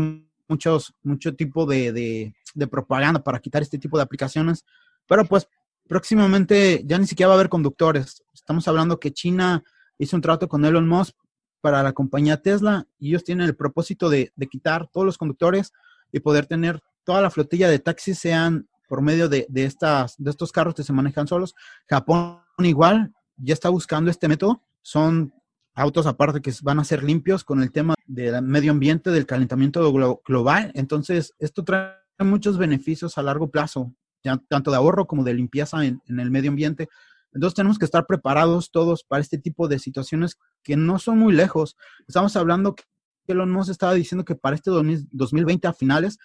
muchos, 0.52 0.94
mucho 1.02 1.34
tipo 1.34 1.66
de, 1.66 2.34
de 2.54 2.68
propaganda 2.68 3.24
para 3.24 3.40
quitar 3.40 3.62
este 3.62 3.78
tipo 3.78 3.98
de 3.98 4.04
aplicaciones, 4.04 4.66
pero 5.08 5.24
pues 5.26 5.48
próximamente 5.88 6.84
ya 6.86 6.98
ni 6.98 7.08
siquiera 7.08 7.30
va 7.30 7.36
a 7.36 7.38
haber 7.38 7.50
conductores. 7.50 8.24
Estamos 8.34 8.68
hablando 8.68 9.00
que 9.00 9.14
China 9.14 9.64
hizo 9.98 10.16
un 10.16 10.22
trato 10.22 10.48
con 10.48 10.66
Elon 10.66 10.88
Musk 10.88 11.16
para 11.62 11.84
la 11.84 11.94
compañía 11.94 12.42
Tesla 12.42 12.86
y 13.00 13.10
ellos 13.10 13.24
tienen 13.24 13.48
el 13.48 13.56
propósito 13.56 14.10
de, 14.10 14.34
quitar 14.50 14.90
todos 14.92 15.06
los 15.06 15.18
conductores 15.18 15.72
y 16.12 16.20
poder 16.20 16.48
tener 16.48 16.82
toda 17.04 17.22
la 17.22 17.30
flotilla 17.30 17.70
de 17.70 17.80
taxis 17.80 18.20
sean 18.20 18.68
por 18.90 19.02
medio 19.02 19.30
de, 19.30 19.48
estas, 19.56 20.16
de 20.18 20.32
estos 20.32 20.52
carros 20.52 20.76
que 20.76 20.84
se 20.84 20.92
manejan 20.92 21.28
solos. 21.28 21.56
Japón 21.88 22.42
igual 22.58 23.14
ya 23.38 23.54
está 23.54 23.70
buscando 23.70 24.12
este 24.12 24.28
método. 24.28 24.62
Son 24.82 25.34
autos 25.82 26.06
aparte 26.06 26.42
que 26.42 26.54
van 26.62 26.80
a 26.80 26.84
ser 26.84 27.04
limpios 27.04 27.44
con 27.44 27.62
el 27.62 27.72
tema 27.72 27.96
del 28.06 28.42
medio 28.44 28.72
ambiente, 28.72 29.10
del 29.10 29.26
calentamiento 29.26 29.92
global. 30.26 30.72
Entonces, 30.76 31.34
esto 31.40 31.64
trae 31.64 31.96
muchos 32.20 32.58
beneficios 32.58 33.18
a 33.18 33.24
largo 33.24 33.50
plazo, 33.50 33.94
ya, 34.24 34.38
tanto 34.48 34.72
de 34.72 34.78
ahorro 34.78 35.08
como 35.08 35.24
de 35.24 35.34
limpieza 35.34 35.84
en, 35.84 36.02
el 36.08 36.32
medio 36.32 36.52
ambiente. 36.52 36.88
Entonces 37.34 37.56
tenemos 37.56 37.80
que 37.80 37.86
estar 37.86 38.06
preparados 38.06 38.72
todos 38.72 39.04
para 39.04 39.22
este 39.22 39.38
tipo 39.38 39.68
de 39.68 39.80
situaciones 39.80 40.38
que 40.64 40.76
no 40.76 41.00
son 41.00 41.18
muy 41.18 41.34
lejos. 41.34 41.78
Estamos 42.08 42.36
hablando 42.36 42.76
que 42.76 42.84
Elon 43.28 43.52
Musk 43.52 43.72
estaba 43.72 43.94
diciendo 43.94 44.26
que 44.26 44.36
para 44.36 44.56
este 44.56 44.70
2020 44.70 45.68
a 45.68 45.74
finales 45.74 46.18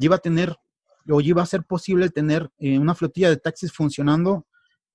iba 0.00 0.16
a 0.16 0.18
tener 0.18 0.56
o 1.08 1.20
iba 1.20 1.42
a 1.42 1.46
ser 1.46 1.62
posible 1.62 2.10
tener 2.10 2.50
eh, 2.58 2.78
una 2.78 2.94
flotilla 2.94 3.30
de 3.30 3.36
taxis 3.36 3.72
funcionando 3.72 4.46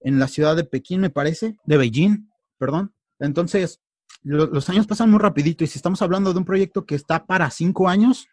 en 0.01 0.19
la 0.19 0.27
ciudad 0.27 0.55
de 0.55 0.65
Pekín, 0.65 0.99
me 1.01 1.09
parece, 1.09 1.57
de 1.65 1.77
Beijing, 1.77 2.29
perdón. 2.57 2.93
Entonces, 3.19 3.81
los 4.23 4.69
años 4.69 4.87
pasan 4.87 5.09
muy 5.09 5.19
rapidito 5.19 5.63
y 5.63 5.67
si 5.67 5.77
estamos 5.77 6.01
hablando 6.01 6.31
de 6.31 6.39
un 6.39 6.45
proyecto 6.45 6.85
que 6.85 6.95
está 6.95 7.25
para 7.25 7.49
cinco 7.49 7.89
años, 7.89 8.27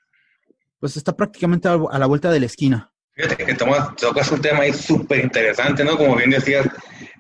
pues 0.79 0.97
está 0.97 1.17
prácticamente 1.17 1.69
a 1.69 1.99
la 1.99 2.07
vuelta 2.07 2.31
de 2.31 2.41
la 2.41 2.47
esquina. 2.47 2.93
Fíjate 3.13 3.45
que 3.45 3.55
tocas 3.55 4.33
un 4.33 4.41
tema 4.41 4.61
ahí 4.61 4.73
súper 4.73 5.25
interesante, 5.25 5.85
¿no? 5.85 5.97
Como 5.99 6.17
bien 6.17 6.31
decías, 6.31 6.67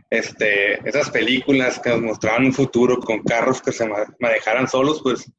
este, 0.09 0.89
esas 0.89 1.11
películas 1.11 1.79
que 1.79 1.91
nos 1.91 2.01
mostraban 2.01 2.47
un 2.47 2.53
futuro 2.53 2.99
con 2.99 3.23
carros 3.23 3.61
que 3.61 3.73
se 3.73 3.89
manejaran 4.19 4.67
solos, 4.67 5.01
pues 5.03 5.31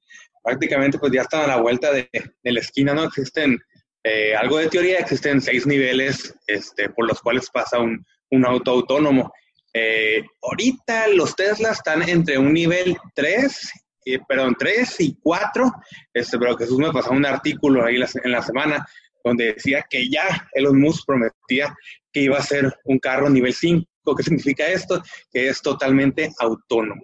prácticamente 0.44 1.00
pues 1.00 1.12
ya 1.14 1.22
están 1.22 1.42
a 1.42 1.48
la 1.48 1.62
vuelta 1.62 1.92
de, 1.92 2.10
la 2.44 2.60
esquina, 2.60 2.94
¿no? 2.94 3.06
Existen, 3.06 3.60
eh, 4.04 4.36
algo 4.36 4.58
de 4.58 4.68
teoría, 4.68 5.00
existen 5.00 5.42
seis 5.42 5.66
niveles 5.66 6.36
este, 6.48 6.90
por 6.90 7.08
los 7.08 7.20
cuales 7.22 7.50
pasa 7.50 7.80
un 7.80 8.46
auto 8.46 8.72
autónomo. 8.72 9.32
Eh, 9.74 10.24
ahorita 10.42 11.08
los 11.10 11.36
Tesla 11.36 11.72
están 11.72 12.08
entre 12.08 12.38
un 12.38 12.54
nivel 12.54 12.98
3 13.16 13.72
eh, 14.06 14.20
perdón, 14.28 14.56
tres 14.58 15.00
y 15.00 15.16
cuatro, 15.22 15.72
este, 16.12 16.40
pero 16.40 16.58
Jesús 16.58 16.80
me 16.80 16.92
pasó 16.92 17.12
un 17.12 17.26
artículo 17.26 17.86
ahí 17.86 17.96
en 17.96 18.32
la 18.32 18.42
semana 18.42 18.86
donde 19.24 19.54
decía 19.54 19.86
que 19.88 20.10
ya 20.10 20.50
Elon 20.54 20.80
Musk 20.80 21.06
prometía 21.06 21.76
que 22.12 22.22
iba 22.22 22.38
a 22.38 22.44
ser 22.44 22.74
un 22.86 22.98
carro 22.98 23.30
nivel 23.30 23.54
5. 23.54 23.86
¿Qué 24.18 24.24
significa 24.24 24.68
esto? 24.68 25.04
Que 25.32 25.50
es 25.50 25.62
totalmente 25.62 26.32
autónomo. 26.40 27.04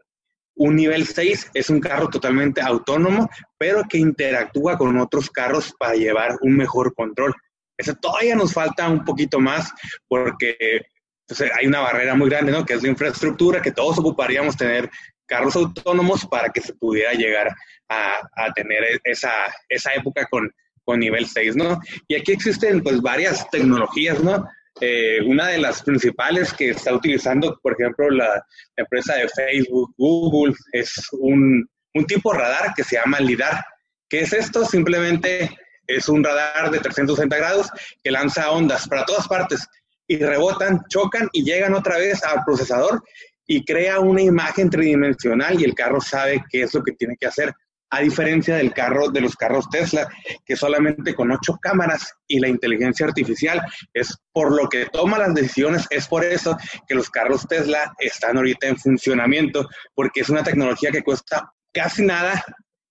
Un 0.55 0.75
nivel 0.75 1.05
6 1.05 1.51
es 1.53 1.69
un 1.69 1.79
carro 1.79 2.09
totalmente 2.09 2.61
autónomo, 2.61 3.29
pero 3.59 3.83
que 3.87 3.99
interactúa 3.99 4.75
con 4.75 4.97
otros 4.97 5.29
carros 5.29 5.75
para 5.77 5.93
llevar 5.93 6.37
un 6.41 6.57
mejor 6.57 6.95
control. 6.95 7.35
Eso 7.77 7.93
todavía 7.93 8.35
nos 8.35 8.53
falta 8.53 8.89
un 8.89 9.05
poquito 9.05 9.39
más 9.39 9.71
porque 10.07 10.81
pues, 11.27 11.41
hay 11.41 11.67
una 11.67 11.81
barrera 11.81 12.15
muy 12.15 12.29
grande, 12.29 12.51
¿no? 12.51 12.65
Que 12.65 12.73
es 12.73 12.83
la 12.83 12.89
infraestructura, 12.89 13.61
que 13.61 13.71
todos 13.71 13.99
ocuparíamos 13.99 14.55
tener 14.55 14.89
carros 15.25 15.55
autónomos 15.55 16.25
para 16.25 16.49
que 16.49 16.61
se 16.61 16.73
pudiera 16.73 17.13
llegar 17.13 17.53
a, 17.89 18.53
tener 18.53 18.99
esa, 19.03 19.31
esa 19.67 19.93
época 19.93 20.25
con, 20.29 20.49
con 20.83 20.99
nivel 20.99 21.27
6, 21.27 21.55
¿no? 21.55 21.79
Y 22.07 22.15
aquí 22.15 22.31
existen 22.31 22.81
pues 22.81 23.01
varias 23.01 23.49
tecnologías, 23.49 24.23
¿no? 24.23 24.47
Eh, 24.79 25.21
una 25.25 25.47
de 25.47 25.57
las 25.57 25.81
principales 25.81 26.53
que 26.53 26.69
está 26.69 26.93
utilizando, 26.93 27.59
por 27.61 27.73
ejemplo, 27.73 28.09
la, 28.09 28.45
empresa 28.75 29.15
de 29.15 29.27
Facebook, 29.27 29.93
Google, 29.97 30.53
es 30.71 30.93
un, 31.13 31.67
un 31.93 32.05
tipo 32.05 32.31
radar 32.31 32.73
que 32.75 32.83
se 32.83 32.95
llama 32.95 33.19
LIDAR. 33.19 33.65
¿Qué 34.07 34.21
es 34.21 34.33
esto? 34.33 34.63
Simplemente 34.63 35.57
es 35.87 36.07
un 36.07 36.23
radar 36.23 36.69
de 36.69 36.79
360 36.79 37.35
grados 37.35 37.69
que 38.03 38.11
lanza 38.11 38.51
ondas 38.51 38.87
para 38.87 39.05
todas 39.05 39.27
partes 39.27 39.67
y 40.07 40.17
rebotan, 40.17 40.81
chocan 40.89 41.29
y 41.33 41.43
llegan 41.43 41.73
otra 41.73 41.97
vez 41.97 42.23
al 42.23 42.43
procesador 42.45 43.03
y 43.45 43.63
crea 43.63 43.99
una 43.99 44.21
imagen 44.21 44.69
tridimensional 44.69 45.59
y 45.59 45.63
el 45.63 45.73
carro 45.73 46.01
sabe 46.01 46.43
qué 46.49 46.63
es 46.63 46.73
lo 46.73 46.83
que 46.83 46.93
tiene 46.93 47.15
que 47.19 47.27
hacer. 47.27 47.53
a 47.89 48.01
diferencia 48.01 48.57
del 48.57 48.73
carro, 48.73 49.11
de 49.11 49.21
los 49.21 49.37
carros 49.37 49.69
Tesla, 49.69 50.09
que 50.45 50.57
solamente 50.57 51.15
con 51.15 51.31
ocho 51.31 51.57
cámaras 51.61 52.13
y 52.27 52.37
la 52.41 52.49
inteligencia 52.49 53.05
artificial 53.05 53.61
es 53.93 54.13
por 54.33 54.53
lo 54.53 54.67
que 54.67 54.87
toma 54.87 55.17
las 55.17 55.33
decisiones, 55.33 55.87
es 55.89 56.05
por 56.05 56.25
eso 56.25 56.57
que 56.85 56.95
los 56.95 57.09
carros 57.09 57.47
Tesla 57.47 57.93
están 57.99 58.35
ahorita 58.35 58.67
en 58.67 58.75
funcionamiento, 58.75 59.69
porque 59.95 60.19
es 60.19 60.27
una 60.27 60.43
tecnología 60.43 60.91
que 60.91 61.01
cuesta 61.01 61.49
casi 61.71 62.03
nada 62.03 62.43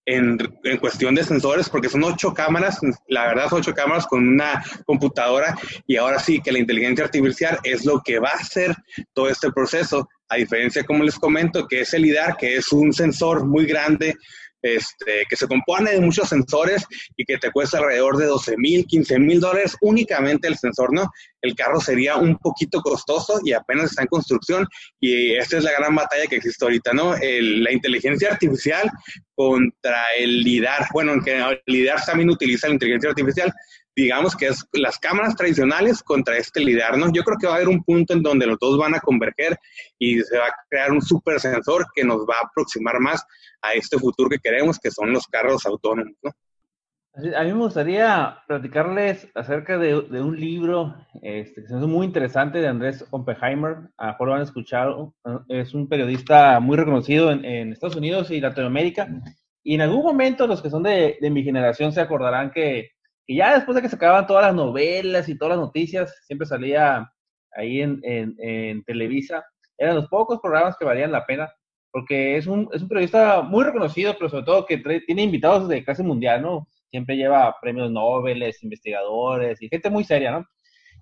en, 0.07 0.39
en, 0.63 0.77
cuestión 0.79 1.15
de 1.15 1.25
sensores, 1.25 1.69
porque 1.69 1.89
son 1.89 2.05
ocho 2.05 2.33
cámaras, 2.33 2.79
la 3.09 3.27
verdad 3.27 3.49
son 3.49 3.59
ocho 3.59 3.75
cámaras 3.75 4.07
con 4.07 4.27
una 4.27 4.65
computadora, 4.87 5.59
y 5.87 5.97
ahora 5.97 6.19
sí 6.19 6.41
que 6.41 6.53
la 6.53 6.61
inteligencia 6.61 7.05
artificial 7.05 7.59
es 7.65 7.85
lo 7.85 8.01
que 8.03 8.19
va 8.21 8.31
a 8.31 8.41
hacer 8.41 8.75
todo 9.13 9.29
este 9.29 9.51
proceso, 9.51 10.09
a 10.29 10.37
diferencia, 10.37 10.85
como 10.85 11.05
les 11.05 11.19
comento, 11.19 11.67
que 11.69 11.81
es 11.81 11.95
el 11.95 12.03
LIDAR, 12.03 12.37
que 12.37 12.57
es 12.57 12.73
un 12.73 12.93
sensor 12.93 13.45
muy 13.45 13.67
grande, 13.67 14.17
este, 14.63 15.25
que 15.29 15.37
se 15.37 15.47
compone 15.47 15.93
de 15.93 16.01
muchos 16.01 16.29
sensores 16.29 16.85
y 17.17 17.25
que 17.25 17.39
te 17.39 17.51
cuesta 17.51 17.79
alrededor 17.79 18.17
de 18.17 18.27
12 18.27 18.57
mil, 18.57 18.87
15 18.87 19.19
mil 19.19 19.41
dólares 19.41 19.77
únicamente 19.81 20.49
el 20.49 20.57
sensor, 20.57 20.93
¿no? 20.93 21.11
El 21.41 21.55
carro 21.55 21.81
sería 21.81 22.17
un 22.17 22.37
poquito 22.39 22.81
costoso 22.81 23.41
y 23.45 23.53
apenas 23.53 23.91
está 23.91 24.03
en 24.03 24.09
construcción 24.09 24.67
y 25.01 25.35
esta 25.35 25.59
es 25.59 25.65
la 25.65 25.73
gran 25.73 25.95
batalla 25.95 26.27
que 26.27 26.37
existe 26.37 26.65
ahorita, 26.65 26.93
¿no? 26.93 27.15
la 27.17 27.73
inteligencia 27.73 28.31
artificial 28.33 28.91
contra 29.35 30.03
el 30.19 30.41
LIDAR. 30.41 30.89
Bueno, 30.93 31.13
aunque 31.13 31.37
el 31.37 31.61
LIDAR 31.67 32.05
también 32.05 32.31
utiliza 32.31 32.69
la 32.69 32.75
inteligencia 32.75 33.11
artificial, 33.11 33.53
digamos 33.97 34.37
que 34.37 34.49
es 34.49 34.65
las 34.73 34.99
cámaras 34.99 35.35
tradicionales 35.35 36.03
contra 36.03 36.37
este 36.37 36.61
LIDAR, 36.61 36.99
¿no? 36.99 37.11
Yo 37.11 37.25
creo 37.25 37.39
que 37.39 37.47
va 37.47 37.55
a 37.55 37.57
haber 37.57 37.69
un 37.69 37.83
punto 37.83 38.13
en 38.13 38.23
donde 38.23 38.47
los 38.47 38.59
dos 38.59 38.79
van 38.79 38.95
a 38.95 39.01
converger 39.01 39.57
y 39.99 40.21
se 40.21 40.37
va 40.37 40.49
a 40.49 40.55
crear 40.69 40.93
un 40.93 41.01
super 41.01 41.41
sensor 41.41 41.87
que 41.95 42.05
nos 42.05 42.19
va 42.19 42.35
a 42.35 42.47
aproximar 42.47 43.01
más 43.01 43.25
a 43.63 43.73
este 43.73 43.99
futuro 43.99 44.29
que 44.29 44.39
queremos, 44.39 44.79
que 44.79 44.91
son 44.91 45.13
los 45.13 45.27
carros 45.27 45.65
autónomos, 45.65 46.13
¿no? 46.23 46.31
A 47.35 47.45
mí 47.45 47.53
me 47.55 47.61
gustaría 47.61 48.41
platicarles 48.47 49.31
acerca 49.35 49.79
de, 49.79 49.97
un 49.97 50.39
libro 50.39 50.95
este, 51.23 51.63
que 51.63 51.75
es 51.75 51.81
muy 51.81 52.05
interesante 52.05 52.59
de 52.59 52.69
Andrés 52.69 53.07
Oppenheimer. 53.11 53.89
A 53.97 54.09
lo 54.09 54.13
mejor 54.13 54.29
lo 54.29 54.35
han 54.35 54.43
escuchado. 54.43 55.15
Es 55.49 55.73
un 55.73 55.89
periodista 55.89 56.61
muy 56.61 56.77
reconocido 56.77 57.33
en, 57.33 57.73
Estados 57.73 57.97
Unidos 57.97 58.31
y 58.31 58.43
Latinoamérica. 58.43 59.09
Y 59.63 59.77
en 59.77 59.81
algún 59.81 60.03
momento 60.03 60.47
los 60.47 60.61
que 60.61 60.69
son 60.69 60.83
de 60.83 61.17
mi 61.31 61.43
generación 61.43 61.91
se 61.91 62.03
acordarán 62.03 62.51
que 62.51 62.96
y 63.27 63.37
ya 63.37 63.55
después 63.55 63.75
de 63.75 63.83
que 63.83 63.89
se 63.89 63.97
acababan 63.97 64.27
todas 64.27 64.45
las 64.45 64.55
novelas 64.55 65.29
y 65.29 65.37
todas 65.37 65.57
las 65.57 65.67
noticias, 65.67 66.15
siempre 66.27 66.47
salía 66.47 67.11
ahí 67.53 67.81
en, 67.81 68.01
en, 68.05 68.85
Televisa. 68.85 69.45
Eran 69.77 69.97
los 69.97 70.09
pocos 70.09 70.39
programas 70.41 70.77
que 70.77 70.85
valían 70.85 71.11
la 71.11 71.27
pena, 71.27 71.53
porque 71.91 72.37
es 72.37 72.47
un, 72.47 72.69
es 72.73 72.83
un 72.83 72.89
periodista 72.89 73.43
muy 73.43 73.65
reconocido, 73.65 74.15
pero 74.17 74.31
sobre 74.31 74.45
todo 74.45 74.67
que 74.67 74.79
tiene 75.07 75.23
invitados 75.23 75.69
de 75.69 75.85
clase 75.85 76.03
mundial, 76.03 76.43
¿no? 76.43 76.69
Siempre 76.91 77.17
lleva 77.17 77.57
premios 77.61 77.91
Nobel, 77.91 78.45
investigadores 78.63 79.61
y 79.61 79.69
gente 79.69 79.91
muy 79.91 80.05
seria, 80.05 80.31
¿no? 80.31 80.47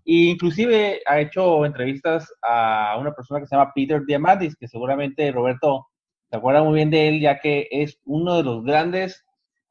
E 0.06 0.30
inclusive 0.30 1.02
ha 1.06 1.20
hecho 1.20 1.64
entrevistas 1.66 2.32
a 2.42 2.96
una 2.98 3.14
persona 3.14 3.40
que 3.40 3.46
se 3.46 3.56
llama 3.56 3.72
Peter 3.74 4.02
Diamandis, 4.06 4.56
que 4.56 4.68
seguramente 4.68 5.30
Roberto 5.30 5.88
se 6.30 6.36
acuerda 6.36 6.62
muy 6.62 6.74
bien 6.74 6.90
de 6.90 7.08
él, 7.08 7.20
ya 7.20 7.38
que 7.38 7.68
es 7.70 8.00
uno 8.04 8.36
de 8.36 8.42
los 8.42 8.64
grandes 8.64 9.23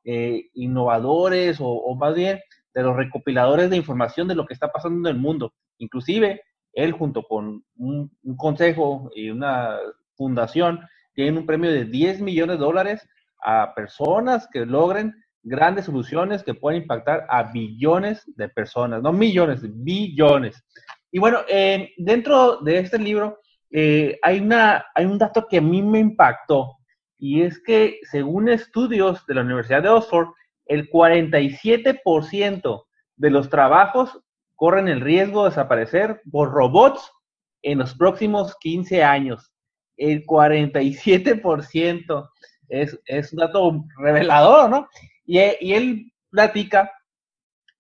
eh, 0.06 0.50
innovadores 0.54 1.58
o, 1.60 1.96
más 1.96 2.14
bien 2.14 2.40
de 2.74 2.84
los 2.84 2.96
recopiladores 2.96 3.70
de 3.70 3.78
información 3.78 4.28
de 4.28 4.36
lo 4.36 4.46
que 4.46 4.54
está 4.54 4.72
pasando 4.72 5.08
en 5.08 5.16
el 5.16 5.22
mundo. 5.22 5.54
Inclusive, 5.78 6.42
él 6.74 6.92
junto 6.92 7.24
con 7.24 7.64
un, 7.78 8.12
consejo 8.36 9.12
y 9.16 9.30
una 9.30 9.78
fundación 10.16 10.82
tienen 11.14 11.38
un 11.38 11.46
premio 11.46 11.72
de 11.72 11.86
10 11.86 12.22
millones 12.22 12.58
de 12.58 12.66
dólares 12.66 13.08
a 13.44 13.74
personas 13.76 14.48
que 14.52 14.66
logren 14.66 15.14
grandes 15.44 15.86
soluciones 15.86 16.44
que 16.44 16.54
pueden 16.54 16.82
impactar 16.82 17.26
a 17.30 17.44
billones 17.44 18.24
de 18.36 18.50
personas, 18.50 19.02
no 19.02 19.14
millones, 19.14 19.62
billones. 19.64 20.64
Y 21.12 21.20
bueno, 21.20 21.40
eh, 21.48 21.92
dentro 21.98 22.58
de 22.58 22.80
este 22.80 22.98
libro 22.98 23.40
eh, 23.70 24.18
hay, 24.22 24.40
una, 24.40 24.86
hay 24.96 25.06
un 25.06 25.18
dato 25.18 25.48
que 25.48 25.58
a 25.58 25.62
mí 25.62 25.82
me 25.82 26.00
impactó 26.00 26.78
y 27.26 27.44
es 27.44 27.64
que 27.64 28.02
según 28.12 28.50
estudios 28.50 29.26
de 29.28 29.36
la 29.36 29.44
Universidad 29.44 29.82
de 29.82 29.88
Oxford, 29.88 30.28
el 30.66 30.90
47% 30.90 32.84
de 33.16 33.30
los 33.30 33.50
trabajos 33.50 34.20
corren 34.58 34.90
el 34.90 35.00
riesgo 35.00 35.44
de 35.44 35.52
desaparecer 35.52 36.22
por 36.30 36.52
robots 36.52 37.10
en 37.62 37.78
los 37.78 37.96
próximos 37.96 38.58
15 38.60 39.06
años. 39.06 39.54
El 39.96 40.26
47% 40.26 42.30
es, 42.68 43.00
es 43.06 43.32
un 43.32 43.40
dato 43.40 43.86
revelador, 44.00 44.70
¿no? 44.70 44.90
Y, 45.26 45.38
él 45.38 46.12
platica 46.30 46.92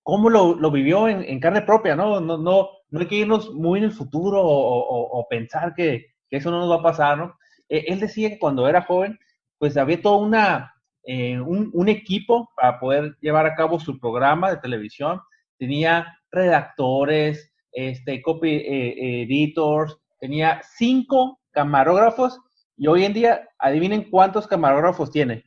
cómo 0.03 0.29
lo, 0.29 0.71
vivió 0.71 1.09
en, 1.09 1.41
carne 1.41 1.63
propia, 1.63 1.97
¿no? 1.97 2.21
No, 2.21 2.37
no, 2.37 2.69
no 2.89 2.99
hay 3.01 3.07
que 3.07 3.15
irnos 3.15 3.53
muy 3.53 3.79
en 3.79 3.85
el 3.85 3.91
futuro 3.91 4.41
o, 4.41 5.27
pensar 5.29 5.75
que, 5.75 6.13
que, 6.29 6.37
eso 6.37 6.49
no 6.49 6.59
nos 6.59 6.71
va 6.71 6.75
a 6.75 6.83
pasar, 6.83 7.17
¿no? 7.17 7.37
E, 7.67 7.83
él 7.89 7.99
decía 7.99 8.29
que 8.29 8.39
cuando 8.39 8.69
era 8.69 8.83
joven 8.83 9.19
pues 9.63 9.77
había 9.77 10.01
todo 10.01 10.17
una, 10.17 10.75
eh, 11.05 11.39
un, 11.39 11.87
equipo 11.87 12.49
para 12.53 12.81
poder 12.81 13.15
llevar 13.21 13.45
a 13.45 13.55
cabo 13.55 13.79
su 13.79 13.97
programa 13.97 14.49
de 14.49 14.57
televisión. 14.57 15.21
Tenía 15.57 16.19
redactores, 16.29 17.49
este, 17.71 18.21
copy 18.21 18.49
eh, 18.49 19.21
editors, 19.21 19.95
tenía 20.19 20.61
cinco 20.75 21.39
camarógrafos 21.51 22.41
y 22.75 22.87
hoy 22.87 23.05
en 23.05 23.13
día, 23.13 23.47
adivinen 23.57 24.09
cuántos 24.11 24.47
camarógrafos 24.47 25.11
tiene. 25.11 25.45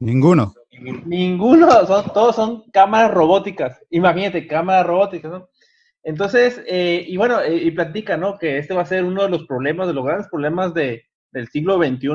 Ninguno. 0.00 0.52
Ninguno, 1.04 1.86
son, 1.86 2.04
todos 2.12 2.34
son 2.34 2.68
cámaras 2.72 3.12
robóticas. 3.14 3.80
Imagínate, 3.90 4.48
cámaras 4.48 4.88
robóticas, 4.88 5.30
¿no? 5.30 5.48
Entonces, 6.02 6.60
eh, 6.66 7.04
y 7.06 7.16
bueno, 7.16 7.38
y 7.46 7.70
platica, 7.70 8.16
¿no? 8.16 8.38
Que 8.38 8.58
este 8.58 8.74
va 8.74 8.82
a 8.82 8.86
ser 8.86 9.04
uno 9.04 9.22
de 9.22 9.28
los 9.28 9.46
problemas, 9.46 9.86
de 9.86 9.94
los 9.94 10.04
grandes 10.04 10.26
problemas 10.26 10.74
de, 10.74 11.04
del 11.30 11.46
siglo 11.46 11.76
XXI, 11.76 12.08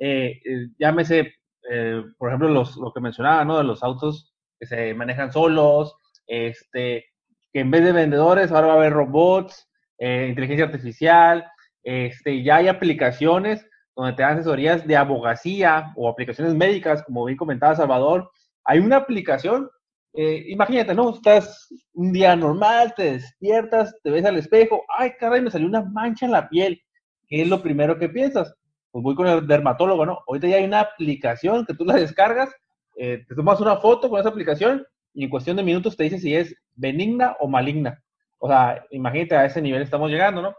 eh, 0.00 0.40
eh, 0.44 0.68
llámese, 0.78 1.34
eh, 1.70 2.02
por 2.16 2.30
ejemplo, 2.30 2.48
los, 2.48 2.76
lo 2.76 2.92
que 2.92 3.00
mencionaba, 3.00 3.44
¿no? 3.44 3.58
De 3.58 3.64
los 3.64 3.82
autos 3.82 4.34
que 4.58 4.66
se 4.66 4.94
manejan 4.94 5.30
solos, 5.30 5.94
este, 6.26 7.04
que 7.52 7.60
en 7.60 7.70
vez 7.70 7.84
de 7.84 7.92
vendedores 7.92 8.50
ahora 8.50 8.68
va 8.68 8.72
a 8.74 8.76
haber 8.76 8.94
robots, 8.94 9.68
eh, 9.98 10.26
inteligencia 10.30 10.64
artificial, 10.64 11.44
este, 11.82 12.42
ya 12.42 12.56
hay 12.56 12.68
aplicaciones 12.68 13.66
donde 13.94 14.14
te 14.14 14.22
dan 14.22 14.38
asesorías 14.38 14.86
de 14.86 14.96
abogacía 14.96 15.92
o 15.96 16.08
aplicaciones 16.08 16.54
médicas, 16.54 17.02
como 17.02 17.26
bien 17.26 17.36
comentaba 17.36 17.76
Salvador. 17.76 18.30
Hay 18.64 18.78
una 18.78 18.96
aplicación, 18.96 19.68
imagínate, 20.14 20.94
¿no? 20.94 21.10
Estás 21.14 21.68
un 21.92 22.12
día 22.12 22.34
normal, 22.36 22.94
te 22.94 23.12
despiertas, 23.12 23.94
te 24.02 24.10
ves 24.10 24.24
al 24.24 24.38
espejo, 24.38 24.84
ay, 24.96 25.12
caray, 25.18 25.42
me 25.42 25.50
salió 25.50 25.66
una 25.66 25.82
mancha 25.82 26.24
en 26.24 26.32
la 26.32 26.48
piel. 26.48 26.80
¿Qué 27.28 27.42
es 27.42 27.48
lo 27.48 27.62
primero 27.62 27.98
que 27.98 28.08
piensas? 28.08 28.54
Pues 28.90 29.02
voy 29.02 29.14
con 29.14 29.26
el 29.26 29.46
dermatólogo, 29.46 30.04
¿no? 30.04 30.20
Ahorita 30.26 30.48
ya 30.48 30.56
hay 30.56 30.64
una 30.64 30.80
aplicación 30.80 31.64
que 31.64 31.74
tú 31.74 31.84
la 31.84 31.94
descargas, 31.94 32.50
eh, 32.96 33.24
te 33.28 33.34
tomas 33.34 33.60
una 33.60 33.76
foto 33.76 34.10
con 34.10 34.20
esa 34.20 34.28
aplicación 34.28 34.84
y 35.14 35.24
en 35.24 35.30
cuestión 35.30 35.56
de 35.56 35.62
minutos 35.62 35.96
te 35.96 36.04
dice 36.04 36.18
si 36.18 36.34
es 36.34 36.54
benigna 36.74 37.36
o 37.40 37.48
maligna. 37.48 38.02
O 38.38 38.48
sea, 38.48 38.84
imagínate 38.90 39.36
a 39.36 39.44
ese 39.44 39.62
nivel 39.62 39.82
estamos 39.82 40.10
llegando, 40.10 40.42
¿no? 40.42 40.54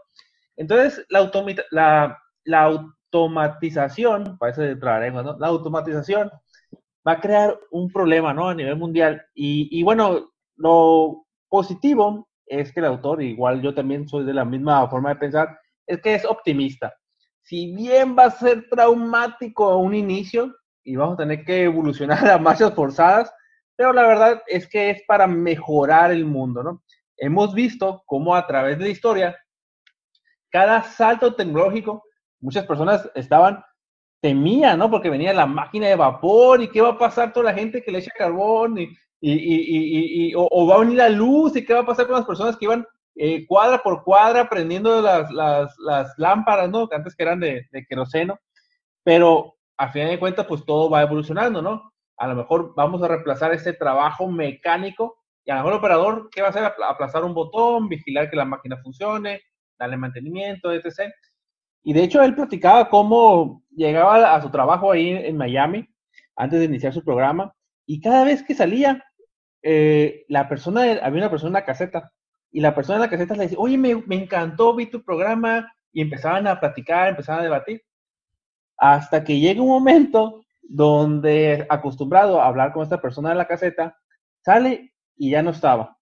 Entonces, 0.56 1.04
la, 1.08 1.30
la, 1.70 2.18
la 2.44 2.62
automatización, 2.62 4.38
parece 4.38 4.76
traeremos, 4.76 5.24
¿no? 5.24 5.38
La 5.38 5.48
automatización 5.48 6.30
va 7.06 7.12
a 7.12 7.20
crear 7.20 7.58
un 7.70 7.90
problema, 7.90 8.32
¿no? 8.32 8.48
A 8.48 8.54
nivel 8.54 8.76
mundial. 8.76 9.22
Y 9.34 9.82
bueno, 9.82 10.30
lo 10.56 11.26
positivo 11.48 12.28
es 12.46 12.72
que 12.72 12.80
el 12.80 12.86
autor, 12.86 13.22
igual 13.22 13.60
yo 13.62 13.74
también 13.74 14.08
soy 14.08 14.24
de 14.24 14.34
la 14.34 14.44
misma 14.44 14.88
forma 14.88 15.10
de 15.10 15.16
pensar, 15.16 15.58
es 15.86 16.00
que 16.00 16.14
es 16.14 16.24
optimista 16.24 16.94
si 17.42 17.74
bien 17.74 18.16
va 18.16 18.24
a 18.24 18.30
ser 18.30 18.68
traumático 18.68 19.68
a 19.70 19.76
un 19.76 19.94
inicio 19.94 20.54
y 20.84 20.96
vamos 20.96 21.14
a 21.14 21.22
tener 21.22 21.44
que 21.44 21.64
evolucionar 21.64 22.26
a 22.30 22.38
marchas 22.38 22.74
forzadas, 22.74 23.32
pero 23.76 23.92
la 23.92 24.06
verdad 24.06 24.42
es 24.46 24.68
que 24.68 24.90
es 24.90 25.02
para 25.06 25.26
mejorar 25.26 26.12
el 26.12 26.24
mundo, 26.24 26.62
¿no? 26.62 26.82
Hemos 27.16 27.54
visto 27.54 28.02
cómo 28.06 28.34
a 28.34 28.46
través 28.46 28.78
de 28.78 28.84
la 28.84 28.90
historia, 28.90 29.36
cada 30.50 30.82
salto 30.82 31.34
tecnológico, 31.34 32.04
muchas 32.40 32.66
personas 32.66 33.08
estaban, 33.14 33.64
temían, 34.20 34.78
¿no? 34.78 34.90
Porque 34.90 35.10
venía 35.10 35.32
la 35.32 35.46
máquina 35.46 35.88
de 35.88 35.96
vapor 35.96 36.62
y 36.62 36.68
qué 36.68 36.80
va 36.80 36.90
a 36.90 36.98
pasar 36.98 37.32
toda 37.32 37.46
la 37.46 37.58
gente 37.58 37.82
que 37.82 37.90
le 37.90 37.98
echa 37.98 38.10
carbón 38.16 38.78
y, 38.78 38.84
y, 39.20 39.32
y, 39.32 40.28
y 40.28 40.34
o, 40.34 40.46
o, 40.50 40.66
va 40.66 40.76
a 40.76 40.78
venir 40.80 40.96
la 40.96 41.08
luz 41.08 41.56
y 41.56 41.64
qué 41.64 41.74
va 41.74 41.80
a 41.80 41.86
pasar 41.86 42.06
con 42.06 42.16
las 42.16 42.26
personas 42.26 42.56
que 42.56 42.66
iban 42.66 42.86
eh, 43.14 43.46
cuadra 43.46 43.82
por 43.82 44.02
cuadra 44.04 44.48
prendiendo 44.48 45.00
las, 45.02 45.30
las, 45.30 45.74
las, 45.78 46.14
lámparas, 46.16 46.70
¿no? 46.70 46.88
Que 46.88 46.96
antes 46.96 47.14
que 47.14 47.22
eran 47.22 47.40
de, 47.40 47.68
de 47.70 47.86
queroseno, 47.86 48.38
pero 49.02 49.56
a 49.76 49.90
fin 49.90 50.06
de 50.06 50.18
cuentas, 50.18 50.46
pues 50.46 50.64
todo 50.64 50.88
va 50.90 51.02
evolucionando, 51.02 51.62
¿no? 51.62 51.92
A 52.16 52.28
lo 52.28 52.36
mejor 52.36 52.74
vamos 52.76 53.02
a 53.02 53.08
reemplazar 53.08 53.52
ese 53.52 53.72
trabajo 53.72 54.28
mecánico 54.28 55.22
y 55.44 55.50
a 55.50 55.54
lo 55.54 55.60
mejor 55.60 55.72
el 55.72 55.78
operador, 55.78 56.28
¿qué 56.30 56.40
va 56.40 56.48
a 56.48 56.50
hacer? 56.50 56.64
Aplazar 56.64 57.24
un 57.24 57.34
botón, 57.34 57.88
vigilar 57.88 58.30
que 58.30 58.36
la 58.36 58.44
máquina 58.44 58.76
funcione, 58.76 59.42
darle 59.78 59.96
mantenimiento, 59.96 60.72
etc. 60.72 61.12
Y 61.82 61.92
de 61.92 62.04
hecho 62.04 62.22
él 62.22 62.34
platicaba 62.34 62.88
cómo 62.88 63.64
llegaba 63.70 64.34
a 64.34 64.40
su 64.40 64.50
trabajo 64.50 64.92
ahí 64.92 65.10
en 65.10 65.36
Miami 65.36 65.88
antes 66.36 66.58
de 66.58 66.66
iniciar 66.66 66.92
su 66.92 67.04
programa, 67.04 67.54
y 67.86 68.00
cada 68.00 68.24
vez 68.24 68.42
que 68.42 68.54
salía, 68.54 69.04
eh, 69.62 70.24
la 70.28 70.48
persona, 70.48 70.82
había 71.02 71.20
una 71.20 71.30
persona 71.30 71.48
en 71.48 71.54
la 71.54 71.64
caseta, 71.64 72.12
y 72.52 72.60
la 72.60 72.74
persona 72.74 72.96
en 72.96 73.02
la 73.02 73.10
caseta 73.10 73.34
le 73.34 73.44
decía, 73.44 73.58
oye, 73.58 73.78
me, 73.78 73.96
me 74.06 74.16
encantó, 74.16 74.74
vi 74.74 74.86
tu 74.86 75.02
programa, 75.02 75.72
y 75.92 76.00
empezaban 76.00 76.46
a 76.46 76.58
platicar, 76.58 77.08
empezaban 77.08 77.40
a 77.40 77.44
debatir, 77.44 77.82
hasta 78.76 79.22
que 79.22 79.38
llega 79.38 79.60
un 79.60 79.68
momento 79.68 80.42
donde 80.62 81.66
acostumbrado 81.68 82.40
a 82.40 82.46
hablar 82.46 82.72
con 82.72 82.82
esta 82.82 83.00
persona 83.00 83.30
de 83.30 83.34
la 83.34 83.46
caseta, 83.46 83.96
sale 84.40 84.92
y 85.16 85.30
ya 85.30 85.42
no 85.42 85.50
estaba. 85.50 85.98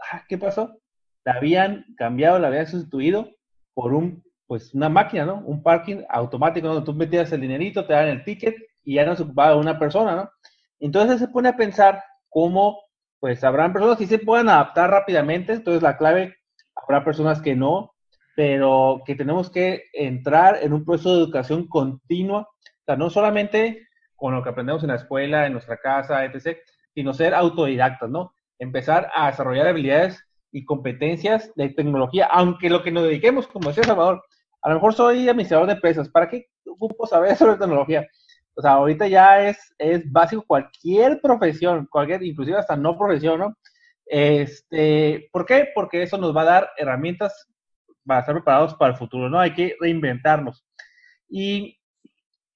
Ah, 0.00 0.24
¿Qué 0.28 0.38
pasó? 0.38 0.78
La 1.24 1.34
habían 1.34 1.84
cambiado, 1.96 2.38
la 2.38 2.48
habían 2.48 2.66
sustituido 2.66 3.28
por 3.74 3.92
un, 3.92 4.24
pues 4.46 4.72
una 4.74 4.88
máquina, 4.88 5.26
¿no? 5.26 5.42
Un 5.44 5.62
parking 5.62 6.02
automático 6.08 6.68
donde 6.68 6.84
tú 6.84 6.94
metías 6.94 7.30
el 7.32 7.40
dinerito, 7.40 7.84
te 7.84 7.92
dan 7.92 8.08
el 8.08 8.24
ticket 8.24 8.56
y 8.82 8.94
ya 8.94 9.04
no 9.04 9.14
se 9.14 9.24
ocupaba 9.24 9.56
una 9.56 9.78
persona, 9.78 10.16
¿no? 10.16 10.30
Entonces 10.78 11.18
se 11.18 11.28
pone 11.28 11.48
a 11.48 11.56
pensar 11.56 12.02
cómo, 12.28 12.80
pues 13.26 13.42
habrán 13.42 13.72
personas 13.72 13.98
que 13.98 14.06
se 14.06 14.20
puedan 14.20 14.48
adaptar 14.48 14.88
rápidamente, 14.88 15.52
entonces 15.52 15.82
la 15.82 15.96
clave, 15.96 16.36
habrá 16.76 17.04
personas 17.04 17.42
que 17.42 17.56
no, 17.56 17.92
pero 18.36 19.02
que 19.04 19.16
tenemos 19.16 19.50
que 19.50 19.82
entrar 19.92 20.60
en 20.62 20.72
un 20.72 20.84
proceso 20.84 21.12
de 21.12 21.24
educación 21.24 21.66
continua, 21.66 22.48
no 22.96 23.10
solamente 23.10 23.88
con 24.14 24.32
lo 24.32 24.44
que 24.44 24.50
aprendemos 24.50 24.84
en 24.84 24.90
la 24.90 24.94
escuela, 24.94 25.44
en 25.44 25.54
nuestra 25.54 25.76
casa, 25.78 26.24
etc., 26.24 26.58
sino 26.94 27.12
ser 27.12 27.34
autodidactas, 27.34 28.08
¿no? 28.08 28.32
Empezar 28.60 29.10
a 29.12 29.26
desarrollar 29.26 29.66
habilidades 29.66 30.24
y 30.52 30.64
competencias 30.64 31.52
de 31.56 31.70
tecnología, 31.70 32.26
aunque 32.26 32.70
lo 32.70 32.84
que 32.84 32.92
nos 32.92 33.02
dediquemos, 33.02 33.48
como 33.48 33.70
decía 33.70 33.82
Salvador, 33.82 34.22
a 34.62 34.68
lo 34.68 34.76
mejor 34.76 34.94
soy 34.94 35.28
administrador 35.28 35.66
de 35.66 35.72
empresas, 35.72 36.08
¿para 36.10 36.28
qué 36.28 36.46
ocupo 36.64 37.08
saber 37.08 37.34
sobre 37.36 37.58
tecnología? 37.58 38.06
O 38.56 38.62
sea, 38.62 38.72
ahorita 38.72 39.06
ya 39.06 39.48
es, 39.48 39.74
es 39.78 40.10
básico 40.10 40.44
cualquier 40.46 41.20
profesión, 41.20 41.86
cualquier, 41.90 42.22
inclusive 42.22 42.58
hasta 42.58 42.76
no 42.76 42.96
profesión, 42.96 43.40
¿no? 43.40 43.56
Este, 44.06 45.28
¿Por 45.30 45.44
qué? 45.44 45.68
Porque 45.74 46.02
eso 46.02 46.16
nos 46.16 46.34
va 46.34 46.42
a 46.42 46.46
dar 46.46 46.70
herramientas 46.78 47.48
para 48.04 48.20
estar 48.20 48.34
preparados 48.34 48.74
para 48.74 48.92
el 48.92 48.98
futuro, 48.98 49.28
¿no? 49.28 49.38
Hay 49.38 49.52
que 49.52 49.76
reinventarnos. 49.80 50.64
Y 51.28 51.78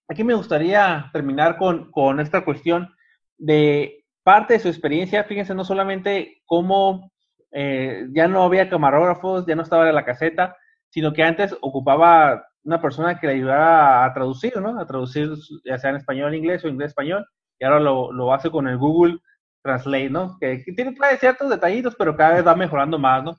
aquí 0.08 0.24
me 0.24 0.34
gustaría 0.34 1.10
terminar 1.12 1.58
con, 1.58 1.90
con 1.90 2.20
esta 2.20 2.44
cuestión 2.44 2.94
de 3.36 4.04
parte 4.22 4.54
de 4.54 4.60
su 4.60 4.68
experiencia, 4.68 5.24
fíjense, 5.24 5.54
no 5.54 5.64
solamente 5.64 6.42
cómo 6.46 7.10
eh, 7.52 8.06
ya 8.12 8.28
no 8.28 8.42
había 8.42 8.70
camarógrafos, 8.70 9.46
ya 9.46 9.56
no 9.56 9.62
estaba 9.62 9.88
en 9.88 9.94
la 9.94 10.04
caseta, 10.04 10.56
sino 10.88 11.12
que 11.12 11.22
antes 11.22 11.56
ocupaba 11.60 12.46
una 12.64 12.80
persona 12.80 13.18
que 13.18 13.26
le 13.26 13.34
ayudara 13.34 14.04
a 14.04 14.12
traducir, 14.12 14.56
¿no? 14.60 14.78
A 14.78 14.86
traducir 14.86 15.30
ya 15.64 15.78
sea 15.78 15.90
en 15.90 15.96
español, 15.96 16.34
inglés 16.34 16.64
o 16.64 16.68
inglés-español, 16.68 17.26
y 17.58 17.64
ahora 17.64 17.80
lo, 17.80 18.12
lo, 18.12 18.32
hace 18.32 18.50
con 18.50 18.68
el 18.68 18.78
Google 18.78 19.18
Translate, 19.62 20.10
¿no? 20.10 20.36
Que, 20.40 20.62
tiene 20.74 20.94
ciertos 21.18 21.50
detallitos, 21.50 21.94
pero 21.96 22.16
cada 22.16 22.34
vez 22.34 22.46
va 22.46 22.54
mejorando 22.54 22.98
más, 22.98 23.22
¿no? 23.22 23.36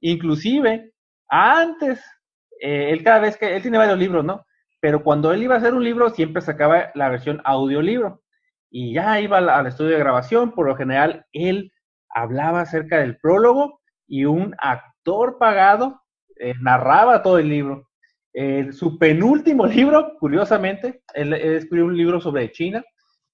Inclusive, 0.00 0.92
antes, 1.28 2.00
eh, 2.60 2.90
él 2.90 3.02
cada 3.02 3.20
vez 3.20 3.36
que, 3.36 3.54
él 3.54 3.62
tiene 3.62 3.78
varios 3.78 3.98
libros, 3.98 4.24
¿no? 4.24 4.46
Pero 4.80 5.02
cuando 5.02 5.32
él 5.32 5.42
iba 5.42 5.56
a 5.56 5.58
hacer 5.58 5.74
un 5.74 5.84
libro, 5.84 6.10
siempre 6.10 6.42
sacaba 6.42 6.90
la 6.94 7.08
versión 7.08 7.40
audiolibro. 7.44 8.22
Y 8.70 8.94
ya 8.94 9.20
iba 9.20 9.38
al, 9.38 9.66
estudio 9.66 9.92
de 9.92 9.98
grabación, 9.98 10.52
por 10.52 10.66
lo 10.66 10.76
general, 10.76 11.26
él 11.32 11.72
hablaba 12.10 12.62
acerca 12.62 12.98
del 12.98 13.18
prólogo 13.18 13.80
y 14.06 14.24
un 14.24 14.54
actor 14.58 15.38
pagado 15.38 16.02
eh, 16.36 16.54
narraba 16.60 17.22
todo 17.22 17.38
el 17.38 17.48
libro. 17.48 17.87
Su 18.72 18.98
penúltimo 18.98 19.66
libro, 19.66 20.16
curiosamente, 20.18 21.02
él, 21.14 21.32
escribió 21.32 21.86
un 21.86 21.96
libro 21.96 22.20
sobre 22.20 22.50
China, 22.52 22.84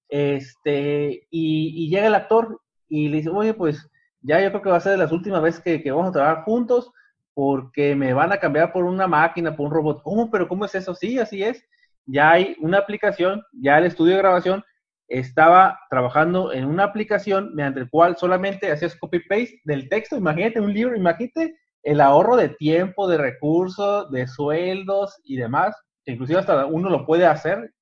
este, 0.09 1.27
y, 1.31 1.89
llega 1.89 2.07
el 2.07 2.15
actor 2.15 2.61
y 2.89 3.09
le 3.09 3.19
dice, 3.19 3.31
oye, 3.31 3.55
pues 3.55 3.91
ya 4.21 4.41
yo 4.41 4.51
creo 4.51 4.63
que 4.63 4.71
va 4.71 4.77
a 4.77 4.81
ser 4.81 4.99
las 4.99 5.13
últimas 5.13 5.43
veces 5.43 5.61
que, 5.61 5.83
que 5.83 5.91
vamos 5.91 6.09
a 6.09 6.13
trabajar 6.13 6.45
juntos, 6.45 6.91
porque 7.35 7.97
me 7.97 8.15
van 8.15 8.33
a 8.33 8.39
cambiar 8.39 8.73
por 8.73 8.85
una 8.85 9.09
máquina, 9.09 9.57
por 9.57 9.67
un 9.67 9.73
robot. 9.73 10.03
¿Cómo? 10.03 10.31
¿Pero 10.31 10.47
cómo 10.47 10.65
es 10.65 10.75
eso? 10.75 10.95
Sí, 10.95 11.19
así 11.19 11.43
es. 11.43 11.65
Ya 12.07 12.31
hay 12.31 12.57
una 12.61 12.79
aplicación, 12.79 13.43
ya 13.53 13.79
el 13.79 13.87
estudio 13.87 14.13
de 14.13 14.21
grabación 14.21 14.65
estaba 15.09 15.79
trabajando 15.91 16.53
en 16.53 16.65
una 16.65 16.85
aplicación 16.85 17.55
mediante 17.55 17.81
el 17.81 17.91
cual 17.91 18.17
solamente 18.17 18.71
hacías 18.71 18.97
copy-paste 18.97 19.61
del 19.65 19.89
texto. 19.89 20.17
Imagínate 20.17 20.61
un 20.61 20.73
libro, 20.73 20.97
imagínate 20.97 21.57
el 21.85 22.01
ahorro 22.01 22.37
de 22.37 22.49
tiempo, 22.49 23.07
de 23.09 23.19
recursos, 23.19 24.11
de 24.11 24.27
sueldos 24.27 25.21
y 25.25 25.37
demás. 25.37 25.77
Inclusive 26.07 26.41
hasta 26.41 26.67
uno 26.67 26.91
lo 26.91 27.07
puede 27.07 27.27
hacer. 27.27 27.73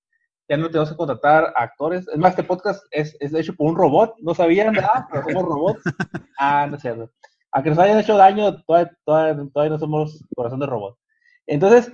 Ya 0.49 0.57
no 0.57 0.69
tenemos 0.69 0.91
que 0.91 0.97
contratar 0.97 1.53
actores. 1.57 2.07
Es 2.09 2.19
más, 2.19 2.31
este 2.31 2.45
podcast 2.45 2.85
es, 2.91 3.17
es 3.21 3.33
hecho 3.33 3.55
por 3.55 3.69
un 3.69 3.77
robot. 3.77 4.15
No 4.21 4.35
sabían 4.35 4.75
nada, 4.75 5.09
pero 5.11 5.25
somos 5.25 5.45
robots. 5.45 5.83
Ah, 6.39 6.67
no 6.69 6.75
es 6.77 6.83
cierto 6.83 7.11
a 7.53 7.63
que 7.63 7.71
nos 7.71 7.79
hayan 7.79 8.01
hecho 8.01 8.17
daño, 8.17 8.63
todavía, 8.65 8.97
todavía, 9.05 9.69
no 9.69 9.79
somos 9.79 10.25
corazón 10.35 10.61
de 10.61 10.67
robot. 10.67 10.99
Entonces, 11.47 11.93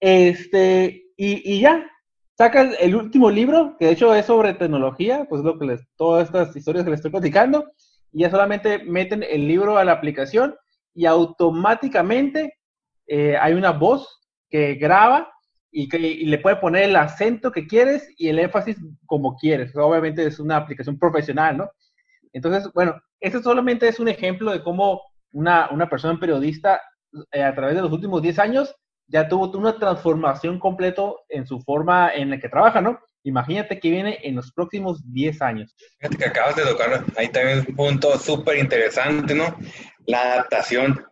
este, 0.00 1.04
y, 1.16 1.52
y, 1.54 1.60
ya, 1.60 1.86
sacan 2.36 2.72
el 2.80 2.96
último 2.96 3.30
libro, 3.30 3.76
que 3.78 3.86
de 3.86 3.92
hecho 3.92 4.14
es 4.14 4.26
sobre 4.26 4.54
tecnología, 4.54 5.26
pues 5.28 5.42
lo 5.42 5.58
que 5.58 5.66
les, 5.66 5.86
todas 5.96 6.26
estas 6.26 6.56
historias 6.56 6.84
que 6.84 6.90
les 6.90 6.98
estoy 6.98 7.10
platicando, 7.10 7.70
y 8.12 8.20
ya 8.20 8.30
solamente 8.30 8.78
meten 8.84 9.22
el 9.22 9.46
libro 9.46 9.76
a 9.76 9.84
la 9.84 9.92
aplicación 9.92 10.56
y 10.98 11.06
automáticamente 11.06 12.58
eh, 13.06 13.36
hay 13.36 13.54
una 13.54 13.70
voz 13.70 14.20
que 14.50 14.74
graba 14.74 15.32
y 15.70 15.88
que 15.88 15.96
le 15.96 16.38
puede 16.38 16.56
poner 16.56 16.88
el 16.88 16.96
acento 16.96 17.52
que 17.52 17.68
quieres 17.68 18.12
y 18.16 18.28
el 18.28 18.40
énfasis 18.40 18.76
como 19.06 19.36
quieres. 19.36 19.76
Obviamente 19.76 20.26
es 20.26 20.40
una 20.40 20.56
aplicación 20.56 20.98
profesional, 20.98 21.56
¿no? 21.56 21.70
Entonces, 22.32 22.68
bueno, 22.74 23.00
este 23.20 23.40
solamente 23.40 23.86
es 23.86 24.00
un 24.00 24.08
ejemplo 24.08 24.50
de 24.50 24.60
cómo 24.60 25.00
una, 25.30 25.68
una 25.70 25.88
persona 25.88 26.18
periodista 26.18 26.80
eh, 27.30 27.44
a 27.44 27.54
través 27.54 27.76
de 27.76 27.82
los 27.82 27.92
últimos 27.92 28.20
10 28.20 28.36
años 28.40 28.74
ya 29.06 29.28
tuvo 29.28 29.56
una 29.56 29.78
transformación 29.78 30.58
completa 30.58 31.04
en 31.28 31.46
su 31.46 31.60
forma 31.60 32.12
en 32.12 32.30
la 32.30 32.40
que 32.40 32.48
trabaja, 32.48 32.80
¿no? 32.80 32.98
Imagínate 33.24 33.78
que 33.78 33.90
viene 33.90 34.18
en 34.22 34.36
los 34.36 34.52
próximos 34.52 35.00
10 35.12 35.42
años. 35.42 35.74
Fíjate 35.98 36.16
que 36.16 36.24
acabas 36.24 36.56
de 36.56 36.64
tocar 36.64 37.04
ahí 37.16 37.28
también 37.28 37.64
un 37.68 37.76
punto 37.76 38.18
súper 38.18 38.58
interesante, 38.58 39.34
¿no? 39.34 39.56
La 40.06 40.34
adaptación. 40.34 41.04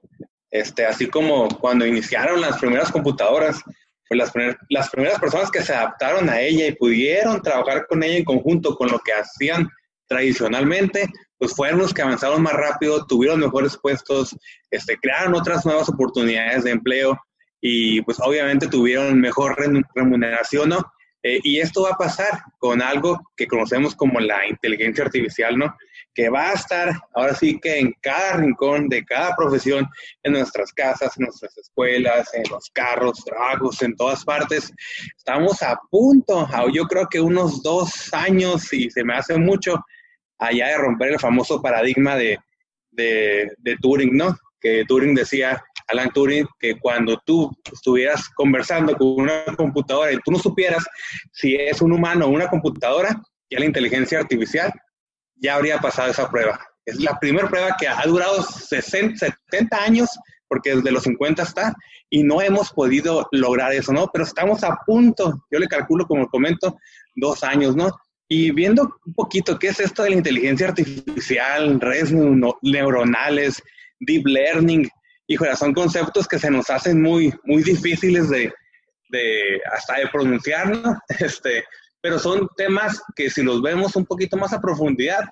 Este, 0.51 0.87
así 0.87 1.09
como 1.09 1.49
cuando 1.49 1.85
iniciaron 1.85 2.41
las 2.41 2.59
primeras 2.59 2.91
computadoras, 2.91 3.61
pues 4.09 4.19
las, 4.19 4.33
las 4.69 4.91
primeras 4.91 5.19
personas 5.19 5.51
que 5.51 5.63
se 5.63 5.75
adaptaron 5.75 6.29
a 6.31 6.41
ella 6.41 6.67
y 6.67 6.75
pudieron 6.75 7.43
trabajar 7.43 7.87
con 7.87 8.03
ella 8.03 8.19
en 8.19 8.25
conjunto 8.25 8.77
con 8.77 8.91
lo 8.91 8.99
que 9.01 9.13
hacían 9.13 9.69
tradicionalmente, 10.07 11.07
pues 11.39 11.55
fueron 11.55 11.81
los 11.81 11.93
que 11.93 12.03
avanzaron 12.03 12.43
más 12.43 12.55
rápido, 12.55 13.05
tuvieron 13.07 13.41
mejores 13.41 13.77
puestos, 13.77 14.37
este, 14.71 14.97
crearon 14.97 15.35
otras 15.35 15.67
nuevas 15.67 15.89
oportunidades 15.89 16.65
de 16.65 16.71
empleo 16.71 17.19
y 17.61 18.01
pues 18.03 18.19
obviamente 18.21 18.69
tuvieron 18.69 19.21
mejor 19.21 19.57
remuneración, 19.95 20.69
¿no? 20.69 20.85
Eh, 21.27 21.41
y 21.43 21.59
esto 21.59 21.83
va 21.83 21.91
a 21.91 21.99
pasar 21.99 22.41
con 22.57 22.81
algo 22.81 23.21
que 23.37 23.49
conocemos 23.49 23.97
como 23.97 24.21
la 24.21 24.47
inteligencia 24.47 25.03
artificial, 25.03 25.59
¿no? 25.59 25.77
Que 26.15 26.29
va 26.29 26.51
a 26.51 26.53
estar 26.53 26.93
ahora 27.15 27.35
sí 27.35 27.59
que 27.61 27.81
en 27.81 27.93
cada 28.01 28.35
rincón 28.35 28.89
de 28.89 29.05
cada 29.05 29.35
profesión, 29.35 29.89
en 30.23 30.35
nuestras 30.35 30.73
casas, 30.73 31.19
en 31.19 31.25
nuestras 31.25 31.59
escuelas, 31.59 32.33
en 32.33 32.45
los 32.49 32.71
carros, 32.71 33.25
trabajos, 33.25 33.83
en 33.83 33.97
todas 33.97 34.25
partes. 34.25 34.73
Estamos 35.17 35.61
a 35.65 35.77
punto, 35.91 36.49
yo 36.73 36.85
creo 36.85 37.09
que 37.09 37.21
unos 37.21 37.61
dos 37.61 38.15
años, 38.15 38.73
y 38.73 38.89
se 38.89 39.03
me 39.03 39.17
hace 39.17 39.37
mucho, 39.37 39.85
allá 40.39 40.69
de 40.69 40.79
romper 40.79 41.15
el 41.15 41.19
famoso 41.19 41.61
paradigma 41.61 42.15
de, 42.15 42.39
de, 42.93 43.77
Turing, 43.83 44.17
¿no? 44.17 44.39
Que 44.61 44.85
Turing 44.87 45.17
decía, 45.17 45.61
Alan 45.89 46.11
Turing, 46.11 46.47
que 46.59 46.79
cuando 46.79 47.21
tú 47.25 47.51
estuvieras 47.73 48.29
conversando 48.31 48.97
con 48.97 49.09
una 49.21 49.45
computadora 49.57 50.13
y 50.13 50.19
tú 50.25 50.33
no 50.33 50.39
supieras 50.39 50.85
si 51.33 51.55
es 51.55 51.81
un 51.81 51.93
humano 51.93 52.27
o 52.27 52.31
una 52.31 52.49
computadora, 52.49 53.21
ya 53.51 53.59
la 53.59 53.67
inteligencia 53.67 54.19
artificial 54.19 54.73
ya 55.37 55.55
habría 55.55 55.79
pasado 55.79 56.11
esa 56.11 56.29
prueba. 56.31 56.59
Es 56.85 57.01
la 57.01 57.19
primera 57.19 57.49
prueba 57.49 57.77
que 57.79 57.89
ha 57.89 58.03
durado 58.07 58.43
60, 58.43 59.27
70 59.51 59.77
años, 59.83 60.11
porque 60.49 60.77
desde 60.77 60.93
los 60.93 61.03
50 61.03 61.43
está, 61.43 61.75
y 62.11 62.23
no 62.23 62.41
hemos 62.41 62.73
podido 62.73 63.29
lograr 63.33 63.73
eso, 63.73 63.93
¿no? 63.93 64.09
Pero 64.13 64.25
estamos 64.25 64.63
a 64.63 64.77
punto, 64.87 65.45
yo 65.51 65.59
le 65.59 65.67
calculo, 65.67 66.07
como 66.07 66.29
comento, 66.29 66.79
dos 67.17 67.43
años, 67.43 67.75
¿no? 67.75 67.91
Y 68.29 68.51
viendo 68.53 68.97
un 69.05 69.15
poquito 69.15 69.59
qué 69.59 69.69
es 69.69 69.81
esto 69.81 70.03
de 70.03 70.11
la 70.11 70.17
inteligencia 70.17 70.69
artificial, 70.69 71.81
redes 71.81 72.13
neuronales, 72.63 73.63
deep 74.01 74.27
learning, 74.27 74.89
híjole, 75.27 75.57
son 75.57 75.73
conceptos 75.73 76.27
que 76.29 76.39
se 76.39 76.51
nos 76.51 76.71
hacen 76.71 77.03
muy, 77.03 77.33
muy 77.45 77.63
difíciles 77.63 78.29
de, 78.29 78.53
de 79.11 79.61
hasta 79.73 79.99
de 79.99 80.09
pronunciar, 80.09 80.69
¿no? 80.69 80.99
Este, 81.19 81.65
pero 82.01 82.19
son 82.19 82.49
temas 82.57 83.03
que 83.15 83.31
si 83.31 83.43
los 83.43 83.63
vemos 83.63 83.97
un 83.97 84.07
poquito 84.07 84.37
más 84.37 84.53
a 84.53 84.61
profundidad, 84.61 85.25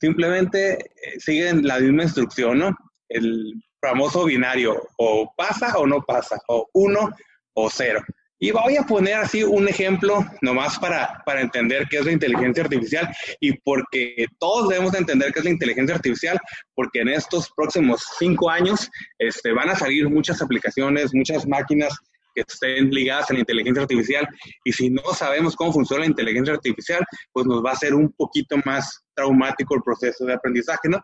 simplemente 0.00 0.72
eh, 0.74 1.20
siguen 1.20 1.66
la 1.66 1.78
misma 1.78 2.04
instrucción, 2.04 2.58
¿no? 2.58 2.76
El 3.08 3.62
famoso 3.80 4.24
binario, 4.24 4.80
o 4.96 5.32
pasa 5.36 5.76
o 5.78 5.86
no 5.86 6.02
pasa, 6.02 6.38
o 6.48 6.68
uno 6.72 7.10
o 7.54 7.68
cero. 7.68 8.02
Y 8.42 8.50
voy 8.50 8.76
a 8.76 8.82
poner 8.82 9.14
así 9.14 9.44
un 9.44 9.68
ejemplo 9.68 10.26
nomás 10.40 10.76
para, 10.76 11.22
para 11.24 11.42
entender 11.42 11.86
qué 11.88 11.98
es 11.98 12.06
la 12.06 12.10
inteligencia 12.10 12.64
artificial 12.64 13.08
y 13.38 13.52
porque 13.58 14.26
todos 14.40 14.68
debemos 14.68 14.92
entender 14.94 15.32
qué 15.32 15.38
es 15.38 15.44
la 15.44 15.52
inteligencia 15.52 15.94
artificial, 15.94 16.40
porque 16.74 17.02
en 17.02 17.10
estos 17.10 17.52
próximos 17.54 18.04
cinco 18.18 18.50
años 18.50 18.90
este, 19.20 19.52
van 19.52 19.70
a 19.70 19.76
salir 19.76 20.10
muchas 20.10 20.42
aplicaciones, 20.42 21.14
muchas 21.14 21.46
máquinas 21.46 21.96
que 22.34 22.40
estén 22.40 22.90
ligadas 22.90 23.30
a 23.30 23.34
la 23.34 23.38
inteligencia 23.38 23.82
artificial 23.82 24.26
y 24.64 24.72
si 24.72 24.90
no 24.90 25.04
sabemos 25.14 25.54
cómo 25.54 25.72
funciona 25.72 26.00
la 26.02 26.10
inteligencia 26.10 26.54
artificial, 26.54 27.04
pues 27.32 27.46
nos 27.46 27.64
va 27.64 27.70
a 27.70 27.76
ser 27.76 27.94
un 27.94 28.10
poquito 28.10 28.56
más 28.64 29.04
traumático 29.14 29.76
el 29.76 29.82
proceso 29.82 30.24
de 30.24 30.34
aprendizaje, 30.34 30.88
¿no? 30.88 31.00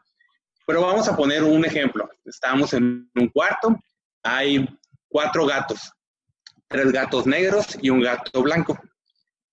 Pero 0.66 0.80
vamos 0.80 1.06
a 1.06 1.16
poner 1.16 1.44
un 1.44 1.64
ejemplo. 1.64 2.10
Estamos 2.24 2.72
en 2.74 3.08
un 3.14 3.28
cuarto, 3.28 3.78
hay 4.24 4.68
cuatro 5.08 5.46
gatos 5.46 5.92
tres 6.68 6.92
gatos 6.92 7.26
negros 7.26 7.78
y 7.80 7.90
un 7.90 8.00
gato 8.00 8.42
blanco. 8.42 8.78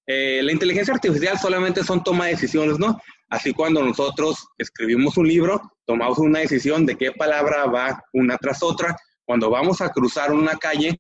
Eh, 0.08 0.42
la 0.44 0.52
inteligencia 0.52 0.94
artificial 0.94 1.40
solamente 1.40 1.84
son 1.84 2.04
toma 2.04 2.26
de 2.26 2.32
decisiones, 2.32 2.78
¿no? 2.78 3.02
Así 3.30 3.54
cuando 3.54 3.84
nosotros 3.84 4.48
escribimos 4.58 5.18
un 5.18 5.28
libro, 5.28 5.62
tomamos 5.86 6.20
una 6.20 6.40
decisión 6.40 6.86
de 6.86 6.96
qué 6.96 7.12
palabra 7.12 7.66
va 7.66 8.04
una 8.14 8.38
tras 8.38 8.62
otra. 8.62 8.96
Cuando 9.26 9.50
vamos 9.50 9.82
a 9.82 9.90
cruzar 9.90 10.32
una 10.32 10.56
calle, 10.58 11.00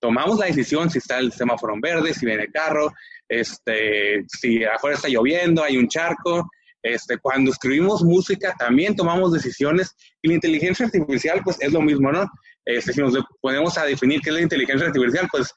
tomamos 0.00 0.38
la 0.38 0.46
decisión 0.46 0.90
si 0.90 0.98
está 0.98 1.18
el 1.18 1.32
semáforo 1.32 1.74
en 1.74 1.80
verde, 1.80 2.12
si 2.12 2.26
viene 2.26 2.42
el 2.42 2.52
carro, 2.52 2.92
este, 3.28 4.24
si 4.28 4.64
afuera 4.64 4.96
está 4.96 5.08
lloviendo, 5.08 5.62
hay 5.62 5.78
un 5.78 5.88
charco. 5.88 6.46
Este, 6.82 7.18
cuando 7.18 7.50
escribimos 7.50 8.04
música 8.04 8.54
también 8.56 8.94
tomamos 8.94 9.32
decisiones 9.32 9.96
y 10.22 10.28
la 10.28 10.34
inteligencia 10.34 10.86
artificial 10.86 11.40
pues 11.42 11.56
es 11.60 11.72
lo 11.72 11.80
mismo, 11.80 12.12
¿no? 12.12 12.28
Si 12.66 13.00
nos 13.00 13.14
ponemos 13.40 13.78
a 13.78 13.84
definir 13.84 14.20
qué 14.20 14.30
es 14.30 14.34
la 14.34 14.42
inteligencia 14.42 14.88
artificial, 14.88 15.28
pues 15.30 15.52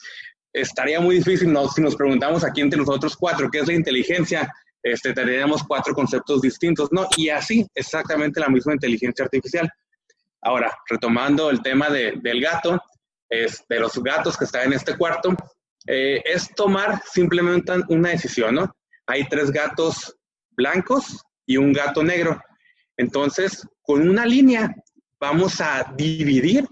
estaría 0.54 1.00
muy 1.00 1.16
difícil 1.18 1.52
¿no? 1.52 1.68
si 1.68 1.82
nos 1.82 1.96
preguntamos 1.96 2.44
aquí 2.44 2.62
entre 2.62 2.80
nosotros 2.80 3.16
cuatro 3.16 3.50
qué 3.52 3.60
es 3.60 3.68
la 3.68 3.74
inteligencia, 3.74 4.52
este, 4.82 5.14
tendríamos 5.14 5.64
cuatro 5.64 5.94
conceptos 5.94 6.42
distintos, 6.42 6.90
¿no? 6.92 7.08
Y 7.18 7.30
así, 7.30 7.68
exactamente 7.76 8.40
la 8.40 8.48
misma 8.48 8.74
inteligencia 8.74 9.26
artificial. 9.26 9.70
Ahora, 10.42 10.74
retomando 10.90 11.50
el 11.50 11.62
tema 11.62 11.90
de, 11.90 12.14
del 12.22 12.42
gato, 12.42 12.82
es, 13.30 13.64
de 13.68 13.80
los 13.80 14.02
gatos 14.02 14.38
que 14.38 14.46
están 14.46 14.68
en 14.68 14.74
este 14.74 14.98
cuarto, 14.98 15.36
eh, 15.86 16.22
es 16.26 16.54
tomar 16.56 17.02
simplemente 17.12 17.74
una 17.90 18.10
decisión, 18.10 18.56
¿no? 18.56 18.74
Hay 19.06 19.28
tres 19.28 19.52
gatos 19.52 20.16
blancos 20.52 21.22
y 21.46 21.58
un 21.58 21.74
gato 21.74 22.04
negro. 22.04 22.42
Entonces, 22.96 23.68
con 23.82 24.08
una 24.08 24.26
línea 24.26 24.74
vamos 25.20 25.60
a 25.60 25.94
dividir 25.98 26.68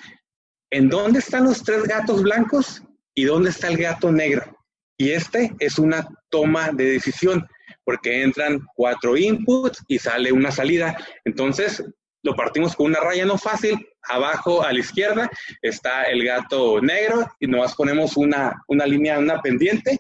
en 0.71 0.89
dónde 0.89 1.19
están 1.19 1.45
los 1.45 1.63
tres 1.63 1.83
gatos 1.83 2.23
blancos 2.23 2.83
y 3.15 3.23
dónde 3.23 3.49
está 3.49 3.67
el 3.67 3.77
gato 3.77 4.11
negro. 4.11 4.57
Y 4.97 5.11
este 5.11 5.53
es 5.59 5.77
una 5.77 6.07
toma 6.29 6.71
de 6.71 6.85
decisión, 6.85 7.47
porque 7.83 8.23
entran 8.23 8.65
cuatro 8.75 9.15
inputs 9.15 9.83
y 9.87 9.99
sale 9.99 10.31
una 10.31 10.51
salida. 10.51 10.97
Entonces, 11.23 11.83
lo 12.23 12.35
partimos 12.35 12.75
con 12.75 12.87
una 12.87 12.99
raya 12.99 13.25
no 13.25 13.37
fácil. 13.37 13.87
Abajo 14.09 14.63
a 14.63 14.73
la 14.73 14.79
izquierda 14.79 15.29
está 15.61 16.03
el 16.03 16.23
gato 16.25 16.81
negro 16.81 17.27
y 17.39 17.47
nos 17.47 17.75
ponemos 17.75 18.17
una, 18.17 18.61
una 18.67 18.85
línea, 18.85 19.19
una 19.19 19.41
pendiente 19.41 19.99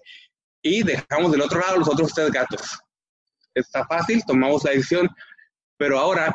y 0.61 0.83
dejamos 0.83 1.31
del 1.31 1.41
otro 1.41 1.59
lado 1.59 1.77
los 1.77 1.87
otros 1.87 2.13
tres 2.13 2.31
gatos. 2.31 2.79
Está 3.53 3.85
fácil, 3.85 4.23
tomamos 4.25 4.63
la 4.63 4.71
decisión, 4.71 5.09
pero 5.77 5.99
ahora, 5.99 6.33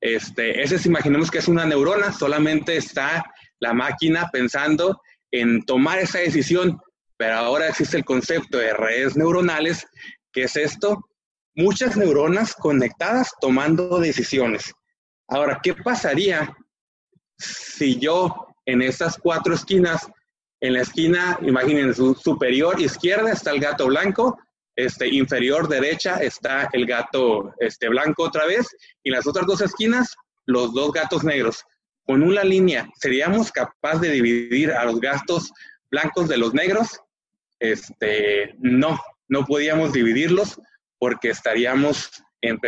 este, 0.00 0.62
ese 0.62 0.88
imaginemos 0.88 1.30
que 1.30 1.38
es 1.38 1.48
una 1.48 1.64
neurona, 1.64 2.12
solamente 2.12 2.76
está 2.76 3.24
la 3.64 3.72
máquina 3.72 4.28
pensando 4.30 5.00
en 5.32 5.64
tomar 5.64 5.98
esa 5.98 6.18
decisión, 6.18 6.78
pero 7.16 7.34
ahora 7.34 7.68
existe 7.68 7.96
el 7.96 8.04
concepto 8.04 8.58
de 8.58 8.74
redes 8.74 9.16
neuronales, 9.16 9.86
que 10.32 10.42
es 10.44 10.56
esto, 10.56 11.08
muchas 11.56 11.96
neuronas 11.96 12.54
conectadas 12.54 13.32
tomando 13.40 13.98
decisiones. 13.98 14.72
Ahora, 15.28 15.60
¿qué 15.62 15.74
pasaría 15.74 16.54
si 17.38 17.98
yo 17.98 18.48
en 18.66 18.82
estas 18.82 19.16
cuatro 19.16 19.54
esquinas, 19.54 20.06
en 20.60 20.74
la 20.74 20.82
esquina, 20.82 21.38
imaginen, 21.42 21.94
su 21.94 22.14
superior 22.14 22.78
izquierda 22.80 23.32
está 23.32 23.50
el 23.50 23.60
gato 23.60 23.86
blanco, 23.86 24.38
este 24.76 25.08
inferior 25.08 25.68
derecha 25.68 26.16
está 26.16 26.68
el 26.72 26.84
gato 26.84 27.54
este 27.60 27.88
blanco 27.88 28.24
otra 28.24 28.44
vez 28.44 28.66
y 29.04 29.10
las 29.10 29.26
otras 29.26 29.46
dos 29.46 29.60
esquinas 29.60 30.14
los 30.46 30.74
dos 30.74 30.92
gatos 30.92 31.22
negros 31.22 31.64
con 32.06 32.22
una 32.22 32.44
línea, 32.44 32.88
¿seríamos 33.00 33.50
capaces 33.50 34.02
de 34.02 34.10
dividir 34.10 34.72
a 34.72 34.84
los 34.84 35.00
gastos 35.00 35.52
blancos 35.90 36.28
de 36.28 36.36
los 36.36 36.54
negros? 36.54 37.00
Este, 37.60 38.54
no, 38.58 38.98
no 39.28 39.46
podíamos 39.46 39.92
dividirlos 39.92 40.60
porque 40.98 41.30
estaríamos 41.30 42.10
en 42.40 42.58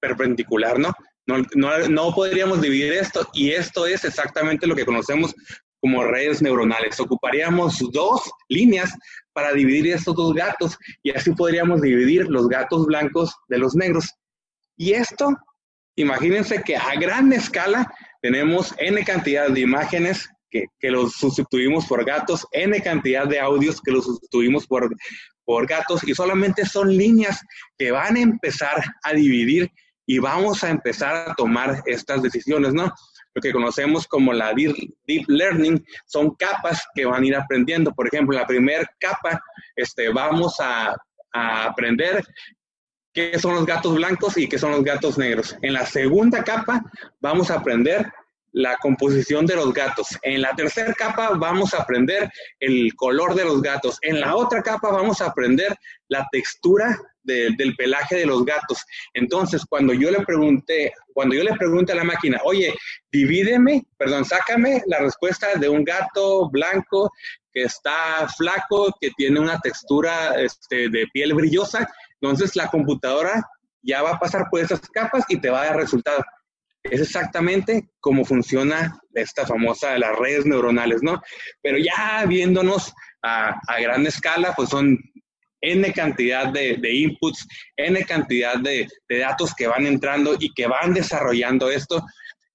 perpendicular, 0.00 0.78
¿no? 0.78 0.92
No, 1.26 1.38
no, 1.54 1.88
no 1.88 2.14
podríamos 2.14 2.60
dividir 2.60 2.92
esto 2.94 3.28
y 3.32 3.50
esto 3.50 3.86
es 3.86 4.04
exactamente 4.04 4.66
lo 4.66 4.74
que 4.74 4.84
conocemos 4.84 5.34
como 5.80 6.04
redes 6.04 6.42
neuronales. 6.42 7.00
Ocuparíamos 7.00 7.78
dos 7.92 8.30
líneas 8.48 8.92
para 9.32 9.52
dividir 9.52 9.88
estos 9.88 10.14
dos 10.14 10.34
gatos 10.34 10.76
y 11.02 11.10
así 11.10 11.32
podríamos 11.32 11.80
dividir 11.80 12.26
los 12.28 12.48
gatos 12.48 12.86
blancos 12.86 13.34
de 13.48 13.58
los 13.58 13.74
negros. 13.74 14.10
Y 14.76 14.92
esto, 14.92 15.30
imagínense 15.96 16.62
que 16.62 16.76
a 16.76 16.94
gran 16.96 17.32
escala 17.32 17.90
tenemos 18.20 18.74
N 18.78 19.02
cantidad 19.04 19.48
de 19.48 19.60
imágenes 19.60 20.28
que, 20.50 20.66
los 20.90 21.12
sustituimos 21.12 21.86
por 21.86 22.04
gatos, 22.04 22.46
N 22.52 22.80
cantidad 22.82 23.26
de 23.26 23.40
audios 23.40 23.80
que 23.80 23.92
los 23.92 24.04
sustituimos 24.04 24.66
por, 24.66 24.90
por 25.44 25.66
gatos 25.66 26.06
y 26.06 26.14
solamente 26.14 26.66
son 26.66 26.96
líneas 26.96 27.40
que 27.78 27.90
van 27.90 28.16
a 28.16 28.20
empezar 28.20 28.82
a 29.02 29.12
dividir 29.12 29.70
y 30.06 30.18
vamos 30.18 30.64
a 30.64 30.70
empezar 30.70 31.30
a 31.30 31.34
tomar 31.34 31.82
estas 31.86 32.22
decisiones, 32.22 32.74
¿no? 32.74 32.92
Lo 33.32 33.40
que 33.40 33.52
conocemos 33.52 34.08
como 34.08 34.32
la 34.32 34.52
deep, 34.52 35.24
learning 35.28 35.84
son 36.06 36.34
capas 36.34 36.84
que 36.96 37.04
van 37.04 37.22
a 37.22 37.26
ir 37.26 37.36
aprendiendo. 37.36 37.92
Por 37.94 38.08
ejemplo, 38.08 38.36
la 38.36 38.46
primera 38.46 38.84
capa, 38.98 39.40
este, 39.76 40.08
vamos 40.08 40.58
a, 40.58 40.96
a 41.32 41.64
aprender 41.64 42.24
qué 43.12 43.38
son 43.38 43.54
los 43.54 43.66
gatos 43.66 43.94
blancos 43.94 44.36
y 44.36 44.48
qué 44.48 44.58
son 44.58 44.72
los 44.72 44.84
gatos 44.84 45.18
negros. 45.18 45.56
En 45.62 45.72
la 45.72 45.86
segunda 45.86 46.42
capa 46.44 46.82
vamos 47.20 47.50
a 47.50 47.56
aprender 47.56 48.10
la 48.52 48.76
composición 48.78 49.46
de 49.46 49.56
los 49.56 49.72
gatos. 49.72 50.08
En 50.22 50.42
la 50.42 50.54
tercera 50.54 50.92
capa 50.94 51.30
vamos 51.36 51.72
a 51.74 51.82
aprender 51.82 52.30
el 52.58 52.94
color 52.96 53.34
de 53.34 53.44
los 53.44 53.62
gatos. 53.62 53.98
En 54.02 54.20
la 54.20 54.34
otra 54.34 54.62
capa 54.62 54.90
vamos 54.90 55.20
a 55.20 55.26
aprender 55.26 55.76
la 56.08 56.26
textura 56.32 56.98
del 57.22 57.76
pelaje 57.76 58.16
de 58.16 58.26
los 58.26 58.44
gatos. 58.44 58.84
Entonces, 59.14 59.64
cuando 59.68 59.92
yo 59.92 60.10
le 60.10 60.24
pregunté, 60.24 60.92
cuando 61.12 61.36
yo 61.36 61.44
le 61.44 61.54
pregunté 61.54 61.92
a 61.92 61.96
la 61.96 62.04
máquina, 62.04 62.40
oye, 62.44 62.74
divídeme, 63.12 63.84
perdón, 63.96 64.24
sácame 64.24 64.82
la 64.86 64.98
respuesta 64.98 65.54
de 65.54 65.68
un 65.68 65.84
gato 65.84 66.50
blanco 66.50 67.12
que 67.52 67.62
está 67.64 68.28
flaco, 68.36 68.92
que 69.00 69.10
tiene 69.16 69.38
una 69.38 69.60
textura 69.60 70.40
este, 70.40 70.88
de 70.88 71.06
piel 71.12 71.34
brillosa, 71.34 71.88
entonces 72.20 72.56
la 72.56 72.68
computadora 72.68 73.42
ya 73.82 74.02
va 74.02 74.12
a 74.12 74.18
pasar 74.18 74.46
por 74.50 74.60
esas 74.60 74.80
capas 74.90 75.24
y 75.28 75.40
te 75.40 75.50
va 75.50 75.62
a 75.62 75.66
dar 75.66 75.76
resultado. 75.76 76.22
Es 76.82 77.00
exactamente 77.00 77.90
cómo 78.00 78.24
funciona 78.24 78.98
esta 79.14 79.46
famosa 79.46 79.92
de 79.92 79.98
las 79.98 80.18
redes 80.18 80.46
neuronales, 80.46 81.02
¿no? 81.02 81.20
Pero 81.62 81.78
ya 81.78 82.24
viéndonos 82.26 82.92
a, 83.22 83.58
gran 83.80 84.06
escala, 84.06 84.54
pues 84.54 84.70
son 84.70 84.98
N 85.62 85.92
cantidad 85.92 86.48
de, 86.48 86.78
inputs, 86.90 87.46
N 87.76 88.02
cantidad 88.06 88.58
de, 88.58 88.88
de, 89.08 89.18
datos 89.18 89.54
que 89.54 89.66
van 89.66 89.86
entrando 89.86 90.36
y 90.38 90.52
que 90.54 90.66
van 90.66 90.94
desarrollando 90.94 91.70
esto. 91.70 92.02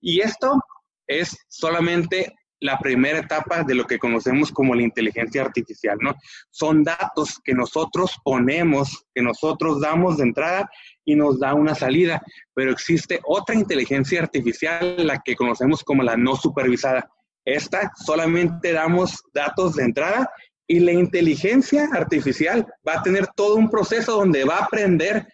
Y 0.02 0.22
esto 0.22 0.60
es 1.08 1.38
solamente 1.48 2.34
la 2.60 2.80
primera 2.80 3.20
etapa 3.20 3.64
de 3.64 3.76
lo 3.76 3.86
que 3.86 4.00
conocemos 4.00 4.52
como 4.52 4.74
la 4.76 4.84
inteligencia 4.84 5.42
artificial, 5.42 5.98
¿no? 6.02 6.16
Son 6.50 6.84
datos 6.84 7.40
que 7.44 7.54
nosotros 7.54 8.16
ponemos, 8.24 9.06
que 9.14 9.22
nosotros 9.22 9.82
damos 9.82 10.18
de 10.18 10.24
entrada 10.24 10.70
y 11.04 11.16
nos 11.16 11.40
da 11.40 11.54
una 11.54 11.76
salida, 11.76 12.22
pero 12.54 12.72
existe 12.72 13.20
otra 13.24 13.56
inteligencia 13.56 14.22
artificial, 14.22 14.96
la 15.06 15.22
que 15.24 15.36
conocemos 15.36 15.84
como 15.84 16.04
la 16.04 16.18
no 16.18 16.36
supervisada. 16.36 17.10
Esta 17.44 17.92
solamente 18.04 18.72
damos 18.72 19.22
datos 19.34 19.76
de 19.76 19.84
entrada 19.84 20.32
y 20.68 20.80
la 20.80 20.94
inteligencia 20.94 21.90
artificial 21.94 22.66
va 22.88 22.94
a 22.94 23.04
tener 23.04 23.28
todo 23.28 23.56
un 23.56 23.70
proceso 23.70 24.14
donde 24.14 24.46
va 24.46 24.58
a 24.58 24.64
aprender 24.66 25.28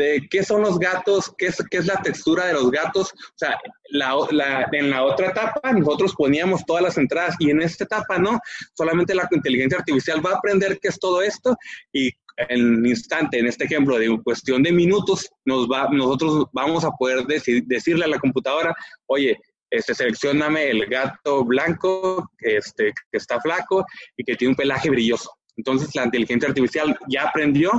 de 0.00 0.26
qué 0.30 0.42
son 0.42 0.62
los 0.62 0.78
gatos, 0.78 1.32
qué 1.36 1.46
es, 1.46 1.62
qué 1.70 1.78
es 1.78 1.86
la 1.86 2.00
textura 2.02 2.46
de 2.46 2.54
los 2.54 2.70
gatos. 2.70 3.12
O 3.12 3.36
sea, 3.36 3.58
la, 3.90 4.68
en 4.72 4.90
la 4.90 5.04
otra 5.04 5.28
etapa 5.28 5.72
nosotros 5.72 6.14
poníamos 6.16 6.64
todas 6.64 6.82
las 6.82 6.98
entradas 6.98 7.36
y 7.38 7.50
en 7.50 7.60
esta 7.62 7.84
etapa 7.84 8.18
no, 8.18 8.40
solamente 8.74 9.14
la 9.14 9.28
inteligencia 9.30 9.78
artificial 9.78 10.24
va 10.24 10.32
a 10.32 10.36
aprender 10.36 10.78
qué 10.80 10.88
es 10.88 10.98
todo 10.98 11.22
esto 11.22 11.56
y 11.92 12.10
en 12.48 12.78
un 12.78 12.86
instante, 12.86 13.38
en 13.38 13.46
este 13.46 13.64
ejemplo 13.64 13.98
de 13.98 14.18
cuestión 14.22 14.62
de 14.62 14.72
minutos, 14.72 15.28
nos 15.44 15.68
va, 15.68 15.88
nosotros 15.90 16.46
vamos 16.52 16.84
a 16.84 16.90
poder 16.92 17.26
decirle 17.26 18.04
a 18.04 18.08
la 18.08 18.18
computadora, 18.18 18.74
oye, 19.06 19.36
este, 19.70 19.94
seleccioname 19.94 20.70
el 20.70 20.86
gato 20.86 21.44
blanco, 21.44 22.30
este, 22.38 22.92
que 23.12 23.18
está 23.18 23.38
flaco 23.40 23.84
y 24.16 24.24
que 24.24 24.36
tiene 24.36 24.52
un 24.52 24.56
pelaje 24.56 24.88
brilloso. 24.88 25.30
Entonces 25.56 25.94
la 25.94 26.04
inteligencia 26.04 26.48
artificial 26.48 26.98
ya 27.08 27.28
aprendió 27.28 27.70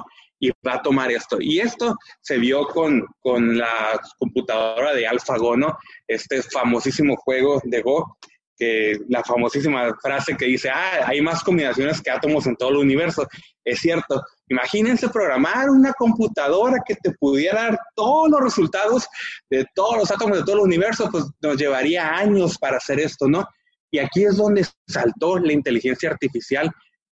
y 0.42 0.52
va 0.68 0.74
a 0.74 0.82
tomar 0.82 1.12
esto. 1.12 1.38
Y 1.40 1.60
esto 1.60 1.96
se 2.20 2.38
vio 2.38 2.66
con, 2.66 3.06
con 3.22 3.58
la 3.58 4.02
computadora 4.18 4.94
de 4.94 5.08
AlphaGo, 5.08 5.56
¿no? 5.56 5.78
Este 6.08 6.42
famosísimo 6.42 7.16
juego 7.16 7.62
de 7.64 7.82
Go, 7.82 8.18
que 8.58 8.98
la 9.08 9.24
famosísima 9.24 9.96
frase 10.02 10.36
que 10.36 10.46
dice, 10.46 10.70
ah, 10.70 11.06
hay 11.06 11.22
más 11.22 11.44
combinaciones 11.44 12.02
que 12.02 12.10
átomos 12.10 12.48
en 12.48 12.56
todo 12.56 12.72
el 12.72 12.78
universo. 12.78 13.28
Es 13.64 13.80
cierto. 13.80 14.22
Imagínense 14.50 15.10
programar 15.10 15.70
una 15.70 15.94
computadora 15.94 16.78
que 16.86 16.96
te 16.96 17.12
pudiera 17.12 17.64
dar 17.64 17.80
todos 17.96 18.30
los 18.32 18.42
resultados 18.42 19.08
de 19.50 19.66
todos 19.76 19.98
los 19.98 20.12
átomos 20.12 20.40
de 20.40 20.44
todo 20.44 20.56
el 20.56 20.62
universo, 20.64 21.08
pues 21.12 21.26
nos 21.40 21.58
llevaría 21.58 22.16
años 22.16 22.58
para 22.58 22.78
hacer 22.78 23.00
esto, 23.00 23.28
¿no? 23.28 23.48
Y 23.92 24.00
aquí 24.00 24.24
es 24.24 24.38
donde 24.38 24.66
saltó 24.88 25.38
la 25.38 25.54
inteligencia 25.54 26.10
artificial 26.10 26.72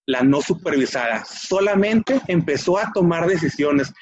la 0.06 0.22
no 0.22 0.40
supervisada. 0.40 1.24
Solamente 1.24 2.20
empezó 2.28 2.78
a 2.78 2.90
tomar 2.92 3.26
decisiones. 3.26 3.92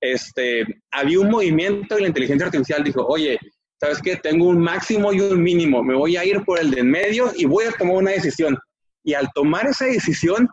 Este, 0.00 0.66
había 0.90 1.20
un 1.20 1.30
movimiento 1.30 1.98
y 1.98 2.02
la 2.02 2.08
inteligencia 2.08 2.46
artificial 2.46 2.82
dijo, 2.82 3.06
oye, 3.06 3.38
¿sabes 3.80 4.00
qué? 4.02 4.16
Tengo 4.16 4.46
un 4.46 4.58
máximo 4.58 5.12
y 5.12 5.20
un 5.20 5.42
mínimo. 5.42 5.82
Me 5.82 5.94
voy 5.94 6.16
a 6.16 6.24
ir 6.24 6.44
por 6.44 6.58
el 6.58 6.70
de 6.70 6.80
en 6.80 6.90
medio 6.90 7.32
y 7.36 7.44
voy 7.46 7.64
a 7.64 7.72
tomar 7.72 7.96
una 7.96 8.10
decisión. 8.10 8.58
Y 9.04 9.14
al 9.14 9.28
tomar 9.32 9.66
esa 9.66 9.86
decisión, 9.86 10.48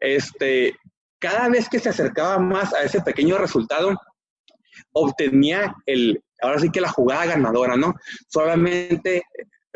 este, 0.00 0.74
cada 1.18 1.48
vez 1.48 1.68
que 1.68 1.78
se 1.78 1.88
acercaba 1.88 2.38
más 2.38 2.72
a 2.74 2.82
ese 2.82 3.00
pequeño 3.00 3.38
resultado, 3.38 3.96
obtenía 4.92 5.74
el, 5.86 6.22
ahora 6.40 6.58
sí 6.58 6.70
que 6.70 6.80
la 6.80 6.88
jugada 6.88 7.26
ganadora, 7.26 7.76
¿no? 7.76 7.94
Solamente 8.28 9.22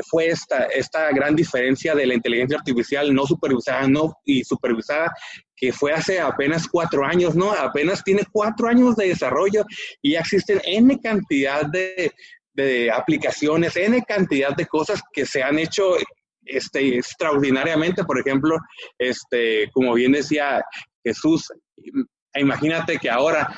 fue 0.08 0.28
esta, 0.28 0.64
esta 0.66 1.10
gran 1.10 1.34
diferencia 1.34 1.94
de 1.94 2.06
la 2.06 2.14
inteligencia 2.14 2.58
artificial 2.58 3.14
no 3.14 3.26
supervisada 3.26 3.86
no, 3.88 4.14
y 4.24 4.44
supervisada 4.44 5.12
que 5.56 5.72
fue 5.72 5.92
hace 5.92 6.20
apenas 6.20 6.68
cuatro 6.68 7.04
años, 7.04 7.34
¿no? 7.34 7.52
Apenas 7.52 8.04
tiene 8.04 8.22
cuatro 8.30 8.68
años 8.68 8.94
de 8.96 9.08
desarrollo 9.08 9.64
y 10.02 10.12
ya 10.12 10.20
existen 10.20 10.60
N 10.64 11.00
cantidad 11.00 11.64
de, 11.66 12.12
de 12.52 12.90
aplicaciones, 12.90 13.76
N 13.76 14.02
cantidad 14.06 14.54
de 14.54 14.66
cosas 14.66 15.00
que 15.12 15.24
se 15.24 15.42
han 15.42 15.58
hecho 15.58 15.96
este, 16.44 16.98
extraordinariamente. 16.98 18.04
Por 18.04 18.20
ejemplo, 18.20 18.58
este, 18.98 19.70
como 19.72 19.94
bien 19.94 20.12
decía 20.12 20.62
Jesús, 21.02 21.48
imagínate 22.34 22.98
que 22.98 23.08
ahora 23.08 23.48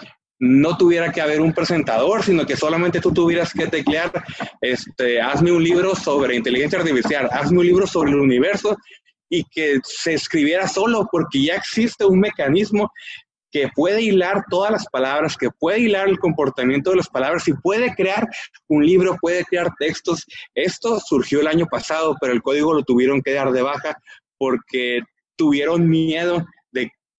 no 0.41 0.77
tuviera 0.77 1.11
que 1.11 1.21
haber 1.21 1.41
un 1.41 1.53
presentador, 1.53 2.23
sino 2.23 2.47
que 2.47 2.57
solamente 2.57 3.01
tú 3.01 3.13
tuvieras 3.13 3.53
que 3.53 3.67
teclear, 3.67 4.13
este, 4.61 5.21
hazme 5.21 5.51
un 5.51 5.63
libro 5.63 5.95
sobre 5.95 6.37
inteligencia 6.37 6.79
artificial, 6.79 7.29
hazme 7.33 7.59
un 7.59 7.67
libro 7.67 7.87
sobre 7.87 8.13
el 8.13 8.21
universo 8.21 8.77
y 9.29 9.45
que 9.45 9.79
se 9.83 10.15
escribiera 10.15 10.69
solo, 10.69 11.09
porque 11.11 11.43
ya 11.43 11.57
existe 11.57 12.05
un 12.05 12.21
mecanismo 12.21 12.91
que 13.51 13.69
puede 13.75 14.03
hilar 14.03 14.45
todas 14.51 14.71
las 14.71 14.87
palabras, 14.87 15.37
que 15.37 15.49
puede 15.51 15.81
hilar 15.81 16.09
el 16.09 16.19
comportamiento 16.19 16.91
de 16.91 16.97
las 16.97 17.09
palabras 17.09 17.49
y 17.49 17.55
puede 17.55 17.95
crear 17.95 18.29
un 18.69 18.85
libro, 18.85 19.17
puede 19.21 19.45
crear 19.45 19.71
textos. 19.79 20.25
Esto 20.55 21.01
surgió 21.01 21.41
el 21.41 21.47
año 21.47 21.67
pasado, 21.67 22.17
pero 22.21 22.33
el 22.33 22.43
código 22.43 22.75
lo 22.75 22.83
tuvieron 22.83 23.23
que 23.23 23.33
dar 23.33 23.51
de 23.51 23.63
baja 23.63 23.97
porque 24.37 25.01
tuvieron 25.37 25.89
miedo 25.89 26.45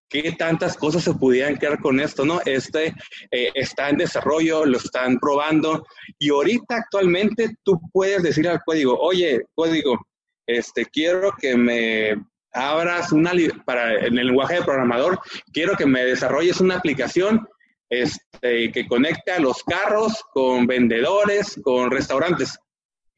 qué 0.09 0.31
tantas 0.33 0.75
cosas 0.75 1.03
se 1.03 1.13
pudieran 1.13 1.55
crear 1.55 1.79
con 1.79 1.99
esto, 1.99 2.25
¿no? 2.25 2.41
Este 2.45 2.93
eh, 3.31 3.51
está 3.53 3.89
en 3.89 3.97
desarrollo, 3.97 4.65
lo 4.65 4.77
están 4.77 5.19
probando 5.19 5.85
y 6.17 6.29
ahorita 6.29 6.77
actualmente 6.77 7.55
tú 7.63 7.79
puedes 7.93 8.23
decir 8.23 8.47
al 8.47 8.61
código, 8.65 8.97
oye, 8.99 9.45
código, 9.53 9.99
este, 10.47 10.85
quiero 10.85 11.31
que 11.39 11.55
me 11.55 12.23
abras 12.51 13.11
una, 13.11 13.31
para, 13.65 13.93
en 14.05 14.17
el 14.17 14.27
lenguaje 14.27 14.55
de 14.55 14.63
programador, 14.63 15.19
quiero 15.53 15.75
que 15.75 15.85
me 15.85 16.03
desarrolles 16.03 16.59
una 16.59 16.77
aplicación 16.77 17.47
este, 17.89 18.71
que 18.71 18.87
conecte 18.87 19.31
a 19.31 19.39
los 19.39 19.63
carros 19.63 20.23
con 20.33 20.65
vendedores, 20.65 21.59
con 21.63 21.91
restaurantes 21.91 22.57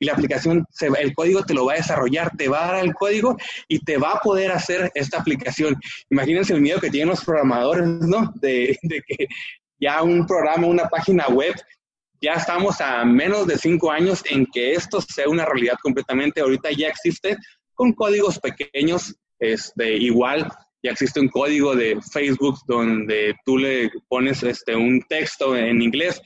y 0.02 0.06
la 0.06 0.14
aplicación, 0.14 0.66
el 1.00 1.14
código 1.14 1.44
te 1.44 1.54
lo 1.54 1.66
va 1.66 1.74
a 1.74 1.78
desarrollar, 1.78 2.36
te 2.36 2.50
va 2.50 2.64
a 2.64 2.72
dar 2.74 2.84
el 2.84 2.96
código 2.96 3.38
y 3.68 3.80
te 3.80 3.98
va 3.98 4.14
a 4.14 4.20
poder 4.20 4.52
hacer 4.52 4.92
esta 4.96 5.20
aplicación. 5.20 5.76
Imagínense 6.10 6.54
el 6.54 6.62
miedo 6.62 6.80
que 6.80 6.90
tienen 6.90 7.10
los 7.10 7.24
programadores, 7.24 7.86
¿no? 7.86 8.34
De, 8.42 8.76
que 8.82 9.28
ya 9.80 10.02
un 10.02 10.26
programa, 10.26 10.66
una 10.66 10.90
página 10.90 11.28
web, 11.28 11.54
ya 12.20 12.34
estamos 12.34 12.82
a 12.82 13.06
menos 13.06 13.46
de 13.46 13.60
cinco 13.60 13.92
años 13.92 14.24
en 14.28 14.48
que 14.48 14.74
esto 14.74 15.02
sea 15.02 15.30
una 15.30 15.46
realidad 15.46 15.76
completamente. 15.84 16.42
Ahorita 16.42 16.72
ya 16.72 16.88
existe 16.88 17.38
con 17.76 17.94
códigos 17.94 18.40
pequeños, 18.40 19.16
este, 19.38 19.98
igual 19.98 20.52
ya 20.82 20.92
existe 20.92 21.20
un 21.20 21.30
código 21.30 21.76
de 21.76 22.00
Facebook 22.12 22.58
donde 22.66 23.36
tú 23.46 23.60
le 23.60 23.92
pones 24.10 24.42
este, 24.42 24.76
un 24.76 25.00
texto 25.08 25.56
en 25.56 25.80
inglés 25.80 26.20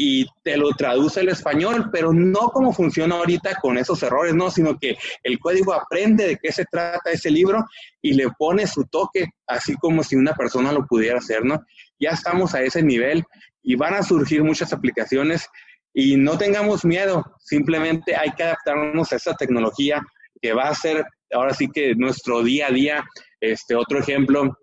y 0.00 0.24
te 0.44 0.56
lo 0.56 0.70
traduce 0.74 1.22
el 1.22 1.28
español, 1.30 1.90
pero 1.92 2.12
no 2.12 2.50
como 2.50 2.72
funciona 2.72 3.16
ahorita 3.16 3.56
con 3.56 3.76
esos 3.76 4.00
errores, 4.04 4.32
no, 4.32 4.48
sino 4.48 4.78
que 4.78 4.96
el 5.24 5.40
código 5.40 5.72
aprende 5.72 6.24
de 6.24 6.36
qué 6.40 6.52
se 6.52 6.64
trata 6.66 7.10
ese 7.10 7.32
libro 7.32 7.64
y 8.00 8.14
le 8.14 8.28
pone 8.38 8.68
su 8.68 8.84
toque, 8.84 9.26
así 9.48 9.74
como 9.74 10.04
si 10.04 10.14
una 10.14 10.34
persona 10.34 10.70
lo 10.70 10.86
pudiera 10.86 11.18
hacer, 11.18 11.44
¿no? 11.44 11.64
Ya 11.98 12.10
estamos 12.10 12.54
a 12.54 12.62
ese 12.62 12.80
nivel 12.80 13.24
y 13.60 13.74
van 13.74 13.94
a 13.94 14.04
surgir 14.04 14.44
muchas 14.44 14.72
aplicaciones 14.72 15.48
y 15.92 16.16
no 16.16 16.38
tengamos 16.38 16.84
miedo, 16.84 17.24
simplemente 17.40 18.14
hay 18.14 18.30
que 18.30 18.44
adaptarnos 18.44 19.12
a 19.12 19.16
esa 19.16 19.34
tecnología 19.34 20.00
que 20.40 20.52
va 20.52 20.68
a 20.68 20.76
ser 20.76 21.04
ahora 21.32 21.54
sí 21.54 21.68
que 21.74 21.96
nuestro 21.96 22.44
día 22.44 22.68
a 22.68 22.70
día. 22.70 23.04
Este 23.40 23.74
otro 23.74 23.98
ejemplo 23.98 24.56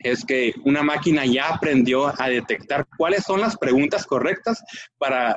es 0.00 0.24
que 0.24 0.54
una 0.64 0.82
máquina 0.82 1.24
ya 1.26 1.48
aprendió 1.48 2.12
a 2.20 2.28
detectar 2.28 2.86
cuáles 2.96 3.24
son 3.24 3.40
las 3.40 3.56
preguntas 3.56 4.06
correctas 4.06 4.62
para, 4.98 5.36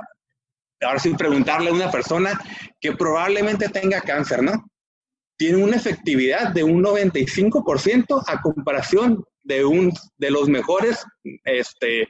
ahora 0.82 1.00
sí, 1.00 1.14
preguntarle 1.14 1.70
a 1.70 1.74
una 1.74 1.92
persona 1.92 2.40
que 2.80 2.94
probablemente 2.94 3.70
tenga 3.70 4.02
cáncer, 4.02 4.42
¿no? 4.42 4.66
Tiene 5.38 5.58
una 5.58 5.76
efectividad 5.76 6.54
de 6.54 6.64
un 6.64 6.82
95% 6.84 8.24
a 8.28 8.42
comparación 8.42 9.24
de, 9.44 9.66
un, 9.66 9.92
de 10.18 10.32
los 10.32 10.48
mejores 10.48 11.06
este, 11.44 12.08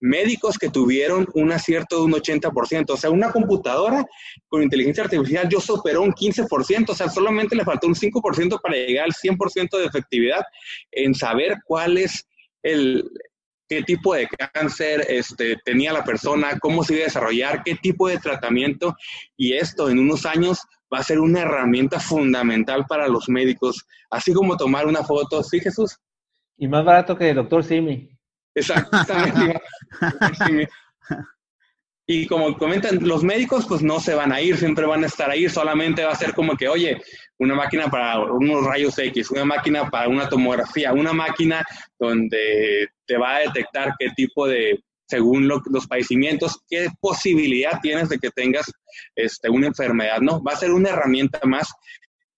médicos 0.00 0.58
que 0.58 0.70
tuvieron 0.70 1.28
un 1.34 1.52
acierto 1.52 1.96
de 1.96 2.02
un 2.02 2.12
80%. 2.12 2.90
O 2.90 2.96
sea, 2.96 3.10
una 3.10 3.30
computadora 3.30 4.04
con 4.48 4.62
inteligencia 4.62 5.04
artificial 5.04 5.48
yo 5.48 5.60
superó 5.60 6.02
un 6.02 6.12
15%, 6.12 6.90
o 6.90 6.94
sea, 6.94 7.08
solamente 7.08 7.54
le 7.54 7.64
faltó 7.64 7.86
un 7.86 7.94
5% 7.94 8.60
para 8.60 8.74
llegar 8.74 9.04
al 9.04 9.12
100% 9.12 9.78
de 9.78 9.86
efectividad 9.86 10.42
en 10.90 11.14
saber 11.14 11.58
cuál 11.64 11.98
es 11.98 12.26
el 12.62 13.08
qué 13.68 13.84
tipo 13.84 14.14
de 14.14 14.26
cáncer 14.52 15.06
este, 15.08 15.56
tenía 15.64 15.92
la 15.92 16.02
persona, 16.02 16.58
cómo 16.58 16.82
se 16.82 16.94
iba 16.94 17.02
a 17.02 17.04
desarrollar, 17.04 17.62
qué 17.62 17.76
tipo 17.76 18.08
de 18.08 18.18
tratamiento 18.18 18.96
y 19.36 19.52
esto 19.52 19.88
en 19.88 20.00
unos 20.00 20.26
años 20.26 20.60
va 20.92 20.98
a 20.98 21.04
ser 21.04 21.20
una 21.20 21.42
herramienta 21.42 22.00
fundamental 22.00 22.84
para 22.88 23.06
los 23.06 23.28
médicos, 23.28 23.86
así 24.10 24.32
como 24.32 24.56
tomar 24.56 24.88
una 24.88 25.04
foto, 25.04 25.44
¿sí 25.44 25.60
Jesús? 25.60 25.96
Y 26.56 26.66
más 26.66 26.84
barato 26.84 27.16
que 27.16 27.30
el 27.30 27.36
doctor 27.36 27.62
Simi. 27.62 28.10
Exactamente. 28.54 29.60
y 32.06 32.26
como 32.26 32.56
comentan, 32.56 32.98
los 33.06 33.22
médicos 33.22 33.66
pues 33.66 33.82
no 33.82 34.00
se 34.00 34.14
van 34.14 34.32
a 34.32 34.40
ir, 34.40 34.56
siempre 34.56 34.86
van 34.86 35.04
a 35.04 35.06
estar 35.06 35.30
ahí, 35.30 35.48
solamente 35.48 36.04
va 36.04 36.12
a 36.12 36.16
ser 36.16 36.34
como 36.34 36.56
que, 36.56 36.68
oye, 36.68 37.00
una 37.38 37.54
máquina 37.54 37.88
para 37.88 38.18
unos 38.20 38.64
rayos 38.64 38.98
X, 38.98 39.30
una 39.30 39.44
máquina 39.44 39.88
para 39.88 40.08
una 40.08 40.28
tomografía, 40.28 40.92
una 40.92 41.12
máquina 41.12 41.64
donde 41.98 42.88
te 43.06 43.16
va 43.16 43.36
a 43.36 43.40
detectar 43.40 43.94
qué 43.98 44.10
tipo 44.16 44.46
de, 44.46 44.82
según 45.10 45.48
los 45.48 45.86
padecimientos, 45.88 46.60
qué 46.68 46.88
posibilidad 47.00 47.80
tienes 47.80 48.08
de 48.08 48.18
que 48.18 48.30
tengas 48.30 48.70
este, 49.16 49.50
una 49.50 49.66
enfermedad, 49.66 50.20
¿no? 50.20 50.42
Va 50.42 50.52
a 50.52 50.56
ser 50.56 50.70
una 50.70 50.90
herramienta 50.90 51.40
más 51.44 51.72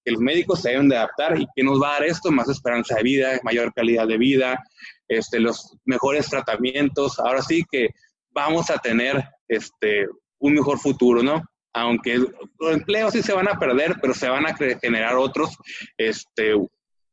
que 0.04 0.12
los 0.12 0.20
médicos 0.20 0.62
se 0.62 0.70
deben 0.70 0.88
de 0.88 0.96
adaptar 0.96 1.40
y 1.40 1.46
que 1.54 1.62
nos 1.62 1.80
va 1.80 1.90
a 1.90 1.92
dar 1.94 2.04
esto, 2.04 2.30
más 2.30 2.48
esperanza 2.48 2.96
de 2.96 3.02
vida, 3.02 3.40
mayor 3.42 3.72
calidad 3.72 4.06
de 4.06 4.18
vida, 4.18 4.62
este, 5.08 5.40
los 5.40 5.76
mejores 5.84 6.28
tratamientos. 6.28 7.18
Ahora 7.18 7.42
sí 7.42 7.64
que 7.70 7.90
vamos 8.30 8.70
a 8.70 8.78
tener 8.78 9.22
este, 9.48 10.06
un 10.38 10.54
mejor 10.54 10.78
futuro, 10.78 11.22
¿no? 11.22 11.42
Aunque 11.74 12.18
los 12.18 12.72
empleos 12.72 13.12
sí 13.12 13.22
se 13.22 13.32
van 13.32 13.48
a 13.48 13.58
perder, 13.58 13.96
pero 14.00 14.12
se 14.12 14.28
van 14.28 14.46
a 14.46 14.54
generar 14.54 15.16
otros, 15.16 15.56
este, 15.96 16.54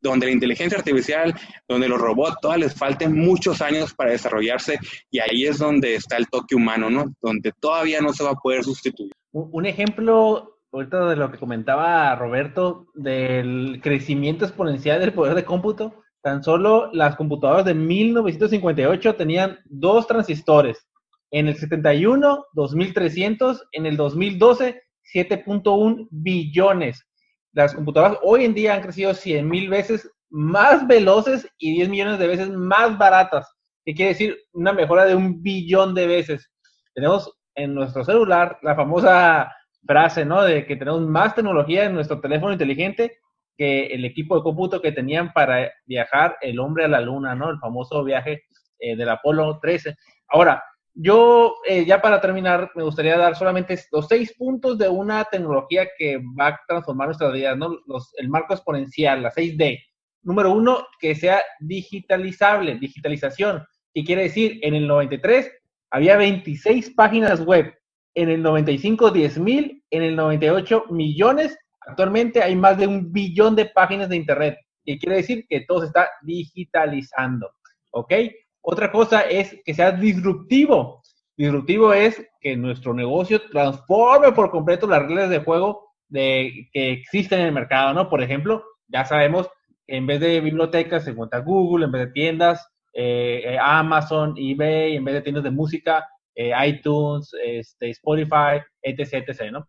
donde 0.02 0.26
la 0.26 0.32
inteligencia 0.32 0.78
artificial, 0.78 1.34
donde 1.68 1.88
los 1.88 2.00
robots, 2.00 2.38
todas 2.42 2.58
les 2.58 2.74
falten 2.74 3.18
muchos 3.18 3.62
años 3.62 3.94
para 3.94 4.12
desarrollarse 4.12 4.80
y 5.12 5.20
ahí 5.20 5.46
es 5.46 5.58
donde 5.58 5.96
está 5.96 6.18
el 6.18 6.28
toque 6.28 6.56
humano, 6.56 6.90
¿no? 6.90 7.14
Donde 7.22 7.52
todavía 7.60 8.02
no 8.02 8.14
se 8.14 8.24
va 8.24 8.32
a 8.32 8.36
poder 8.36 8.64
sustituir. 8.64 9.12
Un 9.32 9.66
ejemplo 9.66 10.59
ahorita 10.72 11.10
de 11.10 11.16
lo 11.16 11.32
que 11.32 11.38
comentaba 11.38 12.16
Roberto, 12.16 12.88
del 12.94 13.80
crecimiento 13.82 14.46
exponencial 14.46 15.00
del 15.00 15.14
poder 15.14 15.36
de 15.36 15.46
cómputo, 15.46 16.04
tan 16.22 16.44
solo 16.44 16.90
las 16.94 17.16
computadoras 17.16 17.66
de 17.66 17.74
1958 17.74 19.16
tenían 19.16 19.60
dos 19.66 20.08
transistores. 20.08 20.88
En 21.32 21.48
el 21.48 21.56
71, 21.56 22.46
2300, 22.54 23.68
en 23.72 23.86
el 23.86 23.98
2012, 23.98 24.82
7.1 25.14 26.08
billones. 26.12 27.06
Las 27.54 27.74
computadoras 27.74 28.20
hoy 28.24 28.46
en 28.46 28.54
día 28.54 28.76
han 28.76 28.82
crecido 28.82 29.14
100 29.14 29.48
mil 29.48 29.70
veces 29.70 30.10
más 30.30 30.88
veloces 30.88 31.48
y 31.58 31.74
10 31.74 31.90
millones 31.90 32.20
de 32.20 32.28
veces 32.28 32.50
más 32.50 32.98
baratas. 32.98 33.52
¿Qué 33.86 33.96
quiere 33.96 34.10
decir? 34.10 34.38
Una 34.54 34.74
mejora 34.74 35.06
de 35.06 35.16
un 35.16 35.42
billón 35.42 35.96
de 35.96 36.06
veces. 36.06 36.52
Tenemos 36.94 37.32
en 37.56 37.74
nuestro 37.74 38.04
celular 38.04 38.60
la 38.62 38.76
famosa 38.76 39.52
frase, 39.86 40.26
¿no? 40.26 40.44
De 40.44 40.66
que 40.66 40.76
tenemos 40.76 41.02
más 41.02 41.36
tecnología 41.36 41.86
en 41.86 41.94
nuestro 41.94 42.20
teléfono 42.20 42.52
inteligente 42.52 43.20
que 43.58 43.88
el 43.88 44.06
equipo 44.06 44.36
de 44.36 44.44
cómputo 44.44 44.82
que 44.82 44.94
tenían 44.94 45.34
para 45.34 45.70
viajar 45.86 46.38
el 46.42 46.60
hombre 46.60 46.86
a 46.86 46.88
la 46.88 47.02
luna, 47.02 47.36
¿no? 47.36 47.50
El 47.50 47.60
famoso 47.60 48.04
viaje 48.04 48.44
eh, 48.80 48.96
del 48.96 49.10
Apolo 49.10 49.60
13. 49.62 49.96
Ahora, 50.30 50.64
yo 50.94 51.56
eh, 51.68 51.86
ya 51.86 52.02
para 52.02 52.20
terminar 52.20 52.72
me 52.76 52.84
gustaría 52.84 53.18
dar 53.18 53.36
solamente 53.36 53.78
los 53.92 54.08
seis 54.08 54.34
puntos 54.38 54.78
de 54.78 54.88
una 54.88 55.24
tecnología 55.26 55.88
que 55.98 56.18
va 56.40 56.48
a 56.48 56.60
transformar 56.68 57.08
nuestra 57.08 57.30
vida, 57.30 57.56
¿no? 57.56 57.78
Los, 57.86 58.14
el 58.18 58.30
marco 58.30 58.54
exponencial, 58.54 59.24
la 59.24 59.32
6D. 59.32 59.80
Número 60.24 60.52
uno, 60.52 60.86
que 61.00 61.16
sea 61.16 61.42
digitalizable, 61.60 62.76
digitalización. 62.76 63.66
¿Qué 63.94 64.04
quiere 64.04 64.24
decir? 64.24 64.60
En 64.62 64.76
el 64.76 64.88
93 64.88 65.52
había 65.92 66.18
26 66.18 66.92
páginas 66.92 67.46
web, 67.46 67.74
en 68.14 68.30
el 68.30 68.42
95 68.42 69.12
10 69.12 69.40
mil, 69.40 69.84
en 69.90 70.04
el 70.04 70.16
98 70.16 70.86
millones, 70.90 71.58
actualmente 71.82 72.42
hay 72.42 72.56
más 72.56 72.78
de 72.78 72.88
un 72.88 73.12
billón 73.12 73.56
de 73.56 73.66
páginas 73.66 74.10
de 74.10 74.16
Internet. 74.16 74.58
¿Qué 74.84 74.98
quiere 74.98 75.18
decir? 75.18 75.46
Que 75.48 75.62
todo 75.62 75.82
se 75.82 75.88
está 75.88 76.10
digitalizando. 76.22 77.52
¿Ok? 77.92 78.14
Otra 78.62 78.92
cosa 78.92 79.22
es 79.22 79.56
que 79.64 79.74
sea 79.74 79.92
disruptivo. 79.92 81.02
Disruptivo 81.38 81.94
es 81.94 82.22
que 82.42 82.58
nuestro 82.58 82.94
negocio 82.94 83.42
transforme 83.50 84.32
por 84.32 84.52
completo 84.52 84.88
las 84.88 85.04
reglas 85.04 85.30
de 85.30 85.40
juego 85.40 85.90
de, 86.10 86.70
que 86.74 86.92
existen 86.92 87.40
en 87.40 87.46
el 87.48 87.52
mercado, 87.54 87.94
¿no? 87.94 88.10
Por 88.10 88.22
ejemplo, 88.22 88.64
ya 88.88 89.06
sabemos 89.06 89.48
que 89.88 89.96
en 89.96 90.06
vez 90.06 90.20
de 90.20 90.42
bibliotecas 90.42 91.06
se 91.06 91.12
encuentra 91.12 91.40
Google, 91.40 91.86
en 91.86 91.92
vez 91.92 92.08
de 92.08 92.12
tiendas, 92.12 92.68
eh, 92.94 93.44
eh, 93.46 93.58
Amazon, 93.62 94.34
eBay, 94.38 94.96
en 94.96 95.06
vez 95.06 95.16
de 95.16 95.22
tiendas 95.22 95.44
de 95.44 95.52
música, 95.52 96.06
eh, 96.40 96.54
iTunes, 96.68 97.32
este, 97.44 97.90
Spotify, 97.90 98.62
etc., 98.82 99.26
etc., 99.28 99.52
¿no? 99.52 99.68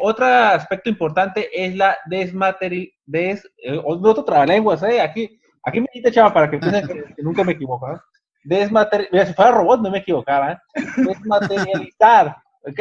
otro 0.00 0.24
aspecto 0.24 0.88
importante 0.88 1.50
es 1.52 1.76
la 1.76 1.96
desmaterial... 2.06 2.88
Des, 3.04 3.46
otro 3.84 4.24
trabalenguas, 4.24 4.82
¿eh? 4.84 5.00
Aquí, 5.02 5.38
aquí 5.62 5.80
me 5.80 5.86
dice, 5.92 6.10
chava, 6.10 6.32
para 6.32 6.50
que 6.50 6.58
piensen 6.58 6.86
que, 6.88 7.22
nunca 7.22 7.44
me 7.44 7.52
equivoco, 7.52 7.88
¿no? 7.88 8.00
Desmaterial... 8.42 9.26
Si 9.26 9.34
fuera 9.34 9.50
robot 9.52 9.82
no 9.82 9.90
me 9.90 9.98
equivocaba, 9.98 10.52
¿eh? 10.52 10.58
Desmaterializar, 10.96 12.36
¿ok? 12.62 12.80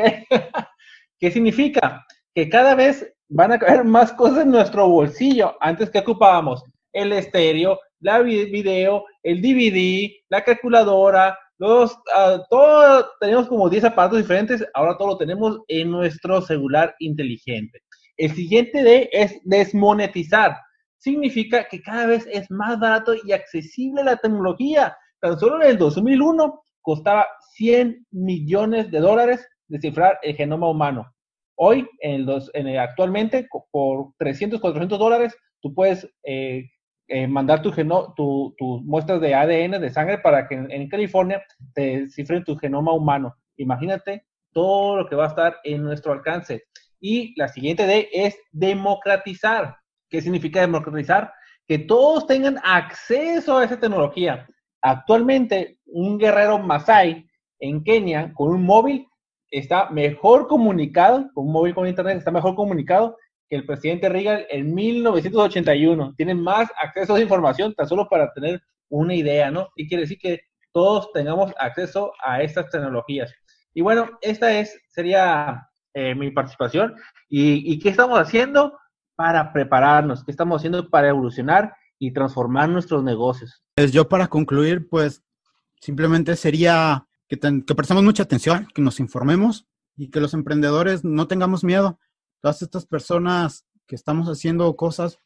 ¿Qué 1.19 1.31
significa? 1.31 2.05
Que 2.33 2.49
cada 2.49 2.75
vez 2.75 3.13
van 3.27 3.51
a 3.51 3.59
caber 3.59 3.83
más 3.83 4.13
cosas 4.13 4.45
en 4.45 4.51
nuestro 4.51 4.87
bolsillo. 4.87 5.57
Antes 5.59 5.89
que 5.89 5.99
ocupábamos 5.99 6.63
el 6.93 7.11
estéreo, 7.11 7.77
la 7.99 8.19
video, 8.19 9.03
el 9.21 9.41
DVD, 9.41 10.11
la 10.29 10.43
calculadora, 10.45 11.37
los, 11.61 11.93
uh, 11.93 12.41
todo, 12.49 13.07
tenemos 13.19 13.47
como 13.47 13.69
10 13.69 13.83
aparatos 13.83 14.17
diferentes, 14.17 14.65
ahora 14.73 14.97
todo 14.97 15.09
lo 15.09 15.17
tenemos 15.17 15.59
en 15.67 15.91
nuestro 15.91 16.41
celular 16.41 16.95
inteligente. 16.97 17.83
El 18.17 18.31
siguiente 18.31 18.81
D 18.81 19.07
es 19.11 19.39
desmonetizar. 19.43 20.57
Significa 20.97 21.67
que 21.67 21.79
cada 21.79 22.07
vez 22.07 22.27
es 22.31 22.49
más 22.49 22.79
barato 22.79 23.13
y 23.23 23.31
accesible 23.31 24.03
la 24.03 24.17
tecnología. 24.17 24.97
Tan 25.19 25.37
solo 25.39 25.61
en 25.61 25.69
el 25.69 25.77
2001 25.77 26.63
costaba 26.81 27.27
100 27.53 28.07
millones 28.09 28.89
de 28.89 28.99
dólares 28.99 29.47
descifrar 29.67 30.17
el 30.23 30.35
genoma 30.35 30.67
humano. 30.67 31.13
Hoy, 31.57 31.87
en 31.99 32.27
el 32.27 32.41
en 32.55 32.79
actualmente, 32.79 33.47
por 33.69 34.13
300, 34.17 34.59
400 34.59 34.97
dólares, 34.97 35.37
tú 35.61 35.75
puedes 35.75 36.11
eh, 36.23 36.63
eh, 37.13 37.27
mandar 37.27 37.61
tus 37.61 37.75
tu, 38.15 38.55
tu 38.57 38.79
muestras 38.85 39.19
de 39.19 39.35
ADN, 39.35 39.81
de 39.81 39.89
sangre, 39.89 40.19
para 40.19 40.47
que 40.47 40.55
en, 40.55 40.87
California 40.87 41.43
te 41.73 42.09
cifren 42.09 42.45
tu 42.45 42.55
genoma 42.55 42.93
humano. 42.93 43.35
Imagínate 43.57 44.25
todo 44.53 44.95
lo 44.95 45.09
que 45.09 45.17
va 45.17 45.25
a 45.25 45.27
estar 45.27 45.57
en 45.65 45.83
nuestro 45.83 46.13
alcance. 46.13 46.63
Y 47.01 47.37
la 47.37 47.49
siguiente 47.49 47.85
D 47.85 48.07
es 48.13 48.39
democratizar. 48.53 49.75
¿Qué 50.09 50.21
significa 50.21 50.61
democratizar? 50.61 51.33
Que 51.67 51.79
todos 51.79 52.27
tengan 52.27 52.57
acceso 52.63 53.57
a 53.57 53.65
esa 53.65 53.77
tecnología. 53.77 54.47
Actualmente, 54.81 55.79
un 55.87 56.17
guerrero 56.17 56.59
Masai 56.59 57.27
en 57.59 57.83
Kenia 57.83 58.31
con 58.33 58.51
un 58.51 58.63
móvil 58.63 59.05
está 59.49 59.89
mejor 59.89 60.47
comunicado, 60.47 61.29
con 61.33 61.47
un 61.47 61.51
móvil 61.51 61.75
con 61.75 61.89
internet 61.89 62.19
está 62.19 62.31
mejor 62.31 62.55
comunicado 62.55 63.17
que 63.51 63.57
el 63.57 63.65
presidente 63.65 64.07
Reagan 64.07 64.43
en 64.49 64.73
1981. 64.73 66.13
Tienen 66.15 66.41
más 66.41 66.69
acceso 66.81 67.15
a 67.15 67.19
información 67.19 67.75
tan 67.75 67.85
solo 67.85 68.07
para 68.09 68.31
tener 68.31 68.63
una 68.87 69.13
idea, 69.13 69.51
¿no? 69.51 69.67
Y 69.75 69.89
quiere 69.89 70.03
decir 70.03 70.19
que 70.19 70.39
todos 70.71 71.11
tengamos 71.11 71.51
acceso 71.59 72.13
a 72.25 72.41
estas 72.41 72.69
tecnologías. 72.69 73.29
Y 73.73 73.81
bueno, 73.81 74.09
esta 74.21 74.57
es, 74.57 74.79
sería 74.87 75.67
eh, 75.93 76.15
mi 76.15 76.31
participación. 76.31 76.95
¿Y, 77.27 77.77
qué 77.79 77.89
estamos 77.89 78.17
haciendo 78.19 78.77
para 79.17 79.51
prepararnos? 79.51 80.23
¿Qué 80.23 80.31
estamos 80.31 80.61
haciendo 80.61 80.89
para 80.89 81.09
evolucionar 81.09 81.73
y 81.99 82.13
transformar 82.13 82.69
nuestros 82.69 83.03
negocios? 83.03 83.61
Pues 83.75 83.91
yo 83.91 84.07
para 84.07 84.27
concluir, 84.27 84.87
pues 84.87 85.23
simplemente 85.81 86.37
sería 86.37 87.05
que, 87.27 87.37
que 87.37 87.75
prestemos 87.75 88.03
mucha 88.03 88.23
atención, 88.23 88.69
que 88.73 88.81
nos 88.81 89.01
informemos 89.01 89.67
y 89.97 90.09
que 90.09 90.21
los 90.21 90.33
emprendedores 90.33 91.03
no 91.03 91.27
tengamos 91.27 91.65
miedo 91.65 91.99
todas 92.41 92.61
estas 92.61 92.85
personas 92.85 93.65
que 93.87 93.95
estamos 93.95 94.27
haciendo 94.27 94.75
cosas, 94.75 95.19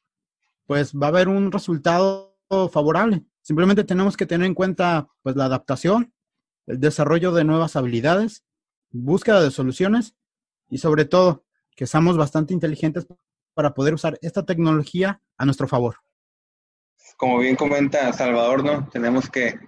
pues 0.65 0.93
va 0.93 1.07
a 1.07 1.09
haber 1.09 1.27
un 1.27 1.51
resultado 1.51 2.37
favorable. 2.71 3.23
Simplemente 3.41 3.83
tenemos 3.83 4.17
que 4.17 4.25
tener 4.25 4.47
en 4.47 4.53
cuenta 4.53 5.07
pues 5.21 5.35
la 5.35 5.45
adaptación, 5.45 6.13
el 6.67 6.79
desarrollo 6.79 7.31
de 7.31 7.43
nuevas 7.43 7.75
habilidades, 7.75 8.43
búsqueda 8.89 9.41
de 9.41 9.51
soluciones 9.51 10.15
y 10.69 10.79
sobre 10.79 11.05
todo 11.05 11.45
que 11.75 11.87
seamos 11.87 12.17
bastante 12.17 12.53
inteligentes 12.53 13.07
para 13.53 13.73
poder 13.73 13.93
usar 13.93 14.17
esta 14.21 14.45
tecnología 14.45 15.21
a 15.37 15.45
nuestro 15.45 15.67
favor. 15.67 15.97
Como 17.17 17.37
bien 17.37 17.55
comenta 17.55 18.11
Salvador, 18.13 18.63
¿no? 18.63 18.89
Tenemos 18.89 19.29
que, 19.29 19.59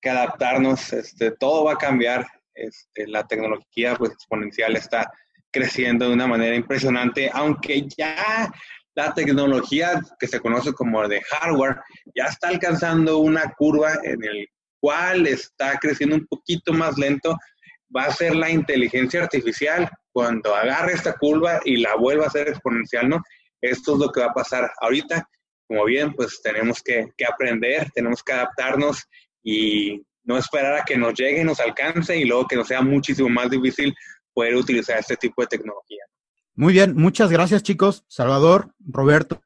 que 0.00 0.10
adaptarnos, 0.10 0.92
este, 0.92 1.32
todo 1.32 1.64
va 1.64 1.74
a 1.74 1.78
cambiar, 1.78 2.26
este, 2.54 3.06
la 3.06 3.26
tecnología 3.26 3.94
pues 3.96 4.12
exponencial 4.12 4.74
está 4.76 5.12
creciendo 5.52 6.06
de 6.06 6.14
una 6.14 6.26
manera 6.26 6.54
impresionante, 6.54 7.30
aunque 7.32 7.86
ya 7.96 8.50
la 8.94 9.14
tecnología 9.14 10.00
que 10.18 10.26
se 10.26 10.40
conoce 10.40 10.72
como 10.72 11.06
de 11.06 11.22
hardware 11.22 11.76
ya 12.16 12.24
está 12.24 12.48
alcanzando 12.48 13.18
una 13.18 13.52
curva 13.56 13.94
en 14.02 14.24
el 14.24 14.48
cual 14.80 15.26
está 15.26 15.78
creciendo 15.78 16.16
un 16.16 16.26
poquito 16.26 16.72
más 16.72 16.98
lento, 16.98 17.36
va 17.94 18.04
a 18.04 18.12
ser 18.12 18.34
la 18.34 18.50
inteligencia 18.50 19.22
artificial 19.22 19.88
cuando 20.12 20.54
agarre 20.54 20.94
esta 20.94 21.14
curva 21.14 21.60
y 21.64 21.76
la 21.76 21.94
vuelva 21.96 22.26
a 22.26 22.30
ser 22.30 22.48
exponencial, 22.48 23.08
¿no? 23.08 23.22
Esto 23.60 23.94
es 23.94 24.00
lo 24.00 24.10
que 24.10 24.20
va 24.20 24.26
a 24.26 24.34
pasar 24.34 24.70
ahorita. 24.80 25.28
Como 25.66 25.84
bien, 25.84 26.12
pues 26.14 26.40
tenemos 26.42 26.82
que, 26.82 27.06
que 27.16 27.24
aprender, 27.24 27.90
tenemos 27.92 28.22
que 28.22 28.32
adaptarnos 28.32 29.04
y 29.42 30.02
no 30.24 30.36
esperar 30.38 30.74
a 30.74 30.84
que 30.84 30.96
nos 30.96 31.14
llegue, 31.14 31.44
nos 31.44 31.60
alcance 31.60 32.16
y 32.16 32.24
luego 32.24 32.46
que 32.46 32.56
nos 32.56 32.68
sea 32.68 32.82
muchísimo 32.82 33.28
más 33.28 33.50
difícil 33.50 33.94
poder 34.38 34.54
utilizar 34.54 34.96
este 34.96 35.16
tipo 35.16 35.42
de 35.42 35.48
tecnología. 35.48 36.04
Muy 36.54 36.72
bien, 36.72 36.94
muchas 36.94 37.28
gracias 37.28 37.64
chicos. 37.64 38.04
Salvador, 38.06 38.72
Roberto, 38.86 39.42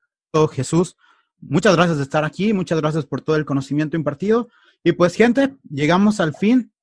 Jesús, 0.52 0.98
muchas 1.40 1.74
gracias 1.74 1.96
de 1.96 2.02
estar 2.02 2.26
aquí, 2.26 2.52
muchas 2.52 2.78
gracias 2.78 3.06
por 3.06 3.22
todo 3.22 3.36
el 3.36 3.46
conocimiento 3.46 3.96
impartido. 3.96 4.50
Y 4.84 4.92
pues 4.92 5.14
gente, 5.14 5.56
llegamos 5.70 6.20
al 6.20 6.34
fin. 6.34 6.74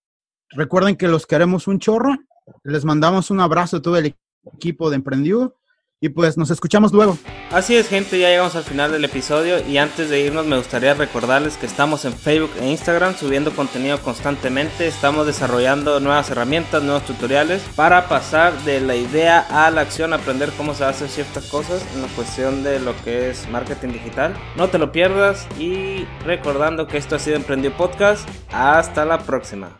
Recuerden 0.49 0.95
que 0.95 1.07
los 1.07 1.27
queremos 1.27 1.67
un 1.67 1.77
chorro. 1.77 2.15
Les 2.63 2.83
mandamos 2.83 3.29
un 3.29 3.41
abrazo 3.41 3.77
a 3.77 3.81
todo 3.83 3.95
el 3.97 4.15
equipo 4.55 4.89
de 4.89 4.95
Emprendido 4.95 5.58
y 6.01 6.09
pues 6.09 6.37
nos 6.37 6.49
escuchamos 6.49 6.93
luego. 6.93 7.17
Así 7.51 7.75
es 7.75 7.89
gente, 7.89 8.19
ya 8.19 8.29
llegamos 8.29 8.55
al 8.55 8.63
final 8.63 8.91
del 8.91 9.03
episodio 9.03 9.65
y 9.67 9.77
antes 9.77 10.09
de 10.09 10.21
irnos 10.21 10.45
me 10.45 10.57
gustaría 10.57 10.93
recordarles 10.93 11.57
que 11.57 11.65
estamos 11.65 12.05
en 12.05 12.13
Facebook 12.13 12.51
e 12.59 12.69
Instagram 12.69 13.15
subiendo 13.15 13.51
contenido 13.51 13.99
constantemente, 14.01 14.87
estamos 14.87 15.25
desarrollando 15.25 15.99
nuevas 15.99 16.29
herramientas, 16.29 16.83
nuevos 16.83 17.03
tutoriales 17.05 17.61
para 17.75 18.07
pasar 18.07 18.53
de 18.63 18.79
la 18.79 18.95
idea 18.95 19.39
a 19.39 19.69
la 19.71 19.81
acción, 19.81 20.13
aprender 20.13 20.51
cómo 20.55 20.73
se 20.73 20.85
hacen 20.85 21.09
ciertas 21.09 21.45
cosas 21.47 21.83
en 21.95 22.03
la 22.03 22.07
cuestión 22.09 22.63
de 22.63 22.79
lo 22.79 22.95
que 23.03 23.31
es 23.31 23.49
marketing 23.49 23.89
digital. 23.89 24.35
No 24.55 24.69
te 24.69 24.77
lo 24.77 24.91
pierdas 24.91 25.47
y 25.57 26.05
recordando 26.23 26.87
que 26.87 26.97
esto 26.97 27.15
ha 27.15 27.19
sido 27.19 27.35
Emprendido 27.35 27.75
Podcast, 27.75 28.27
hasta 28.51 29.05
la 29.05 29.19
próxima. 29.19 29.77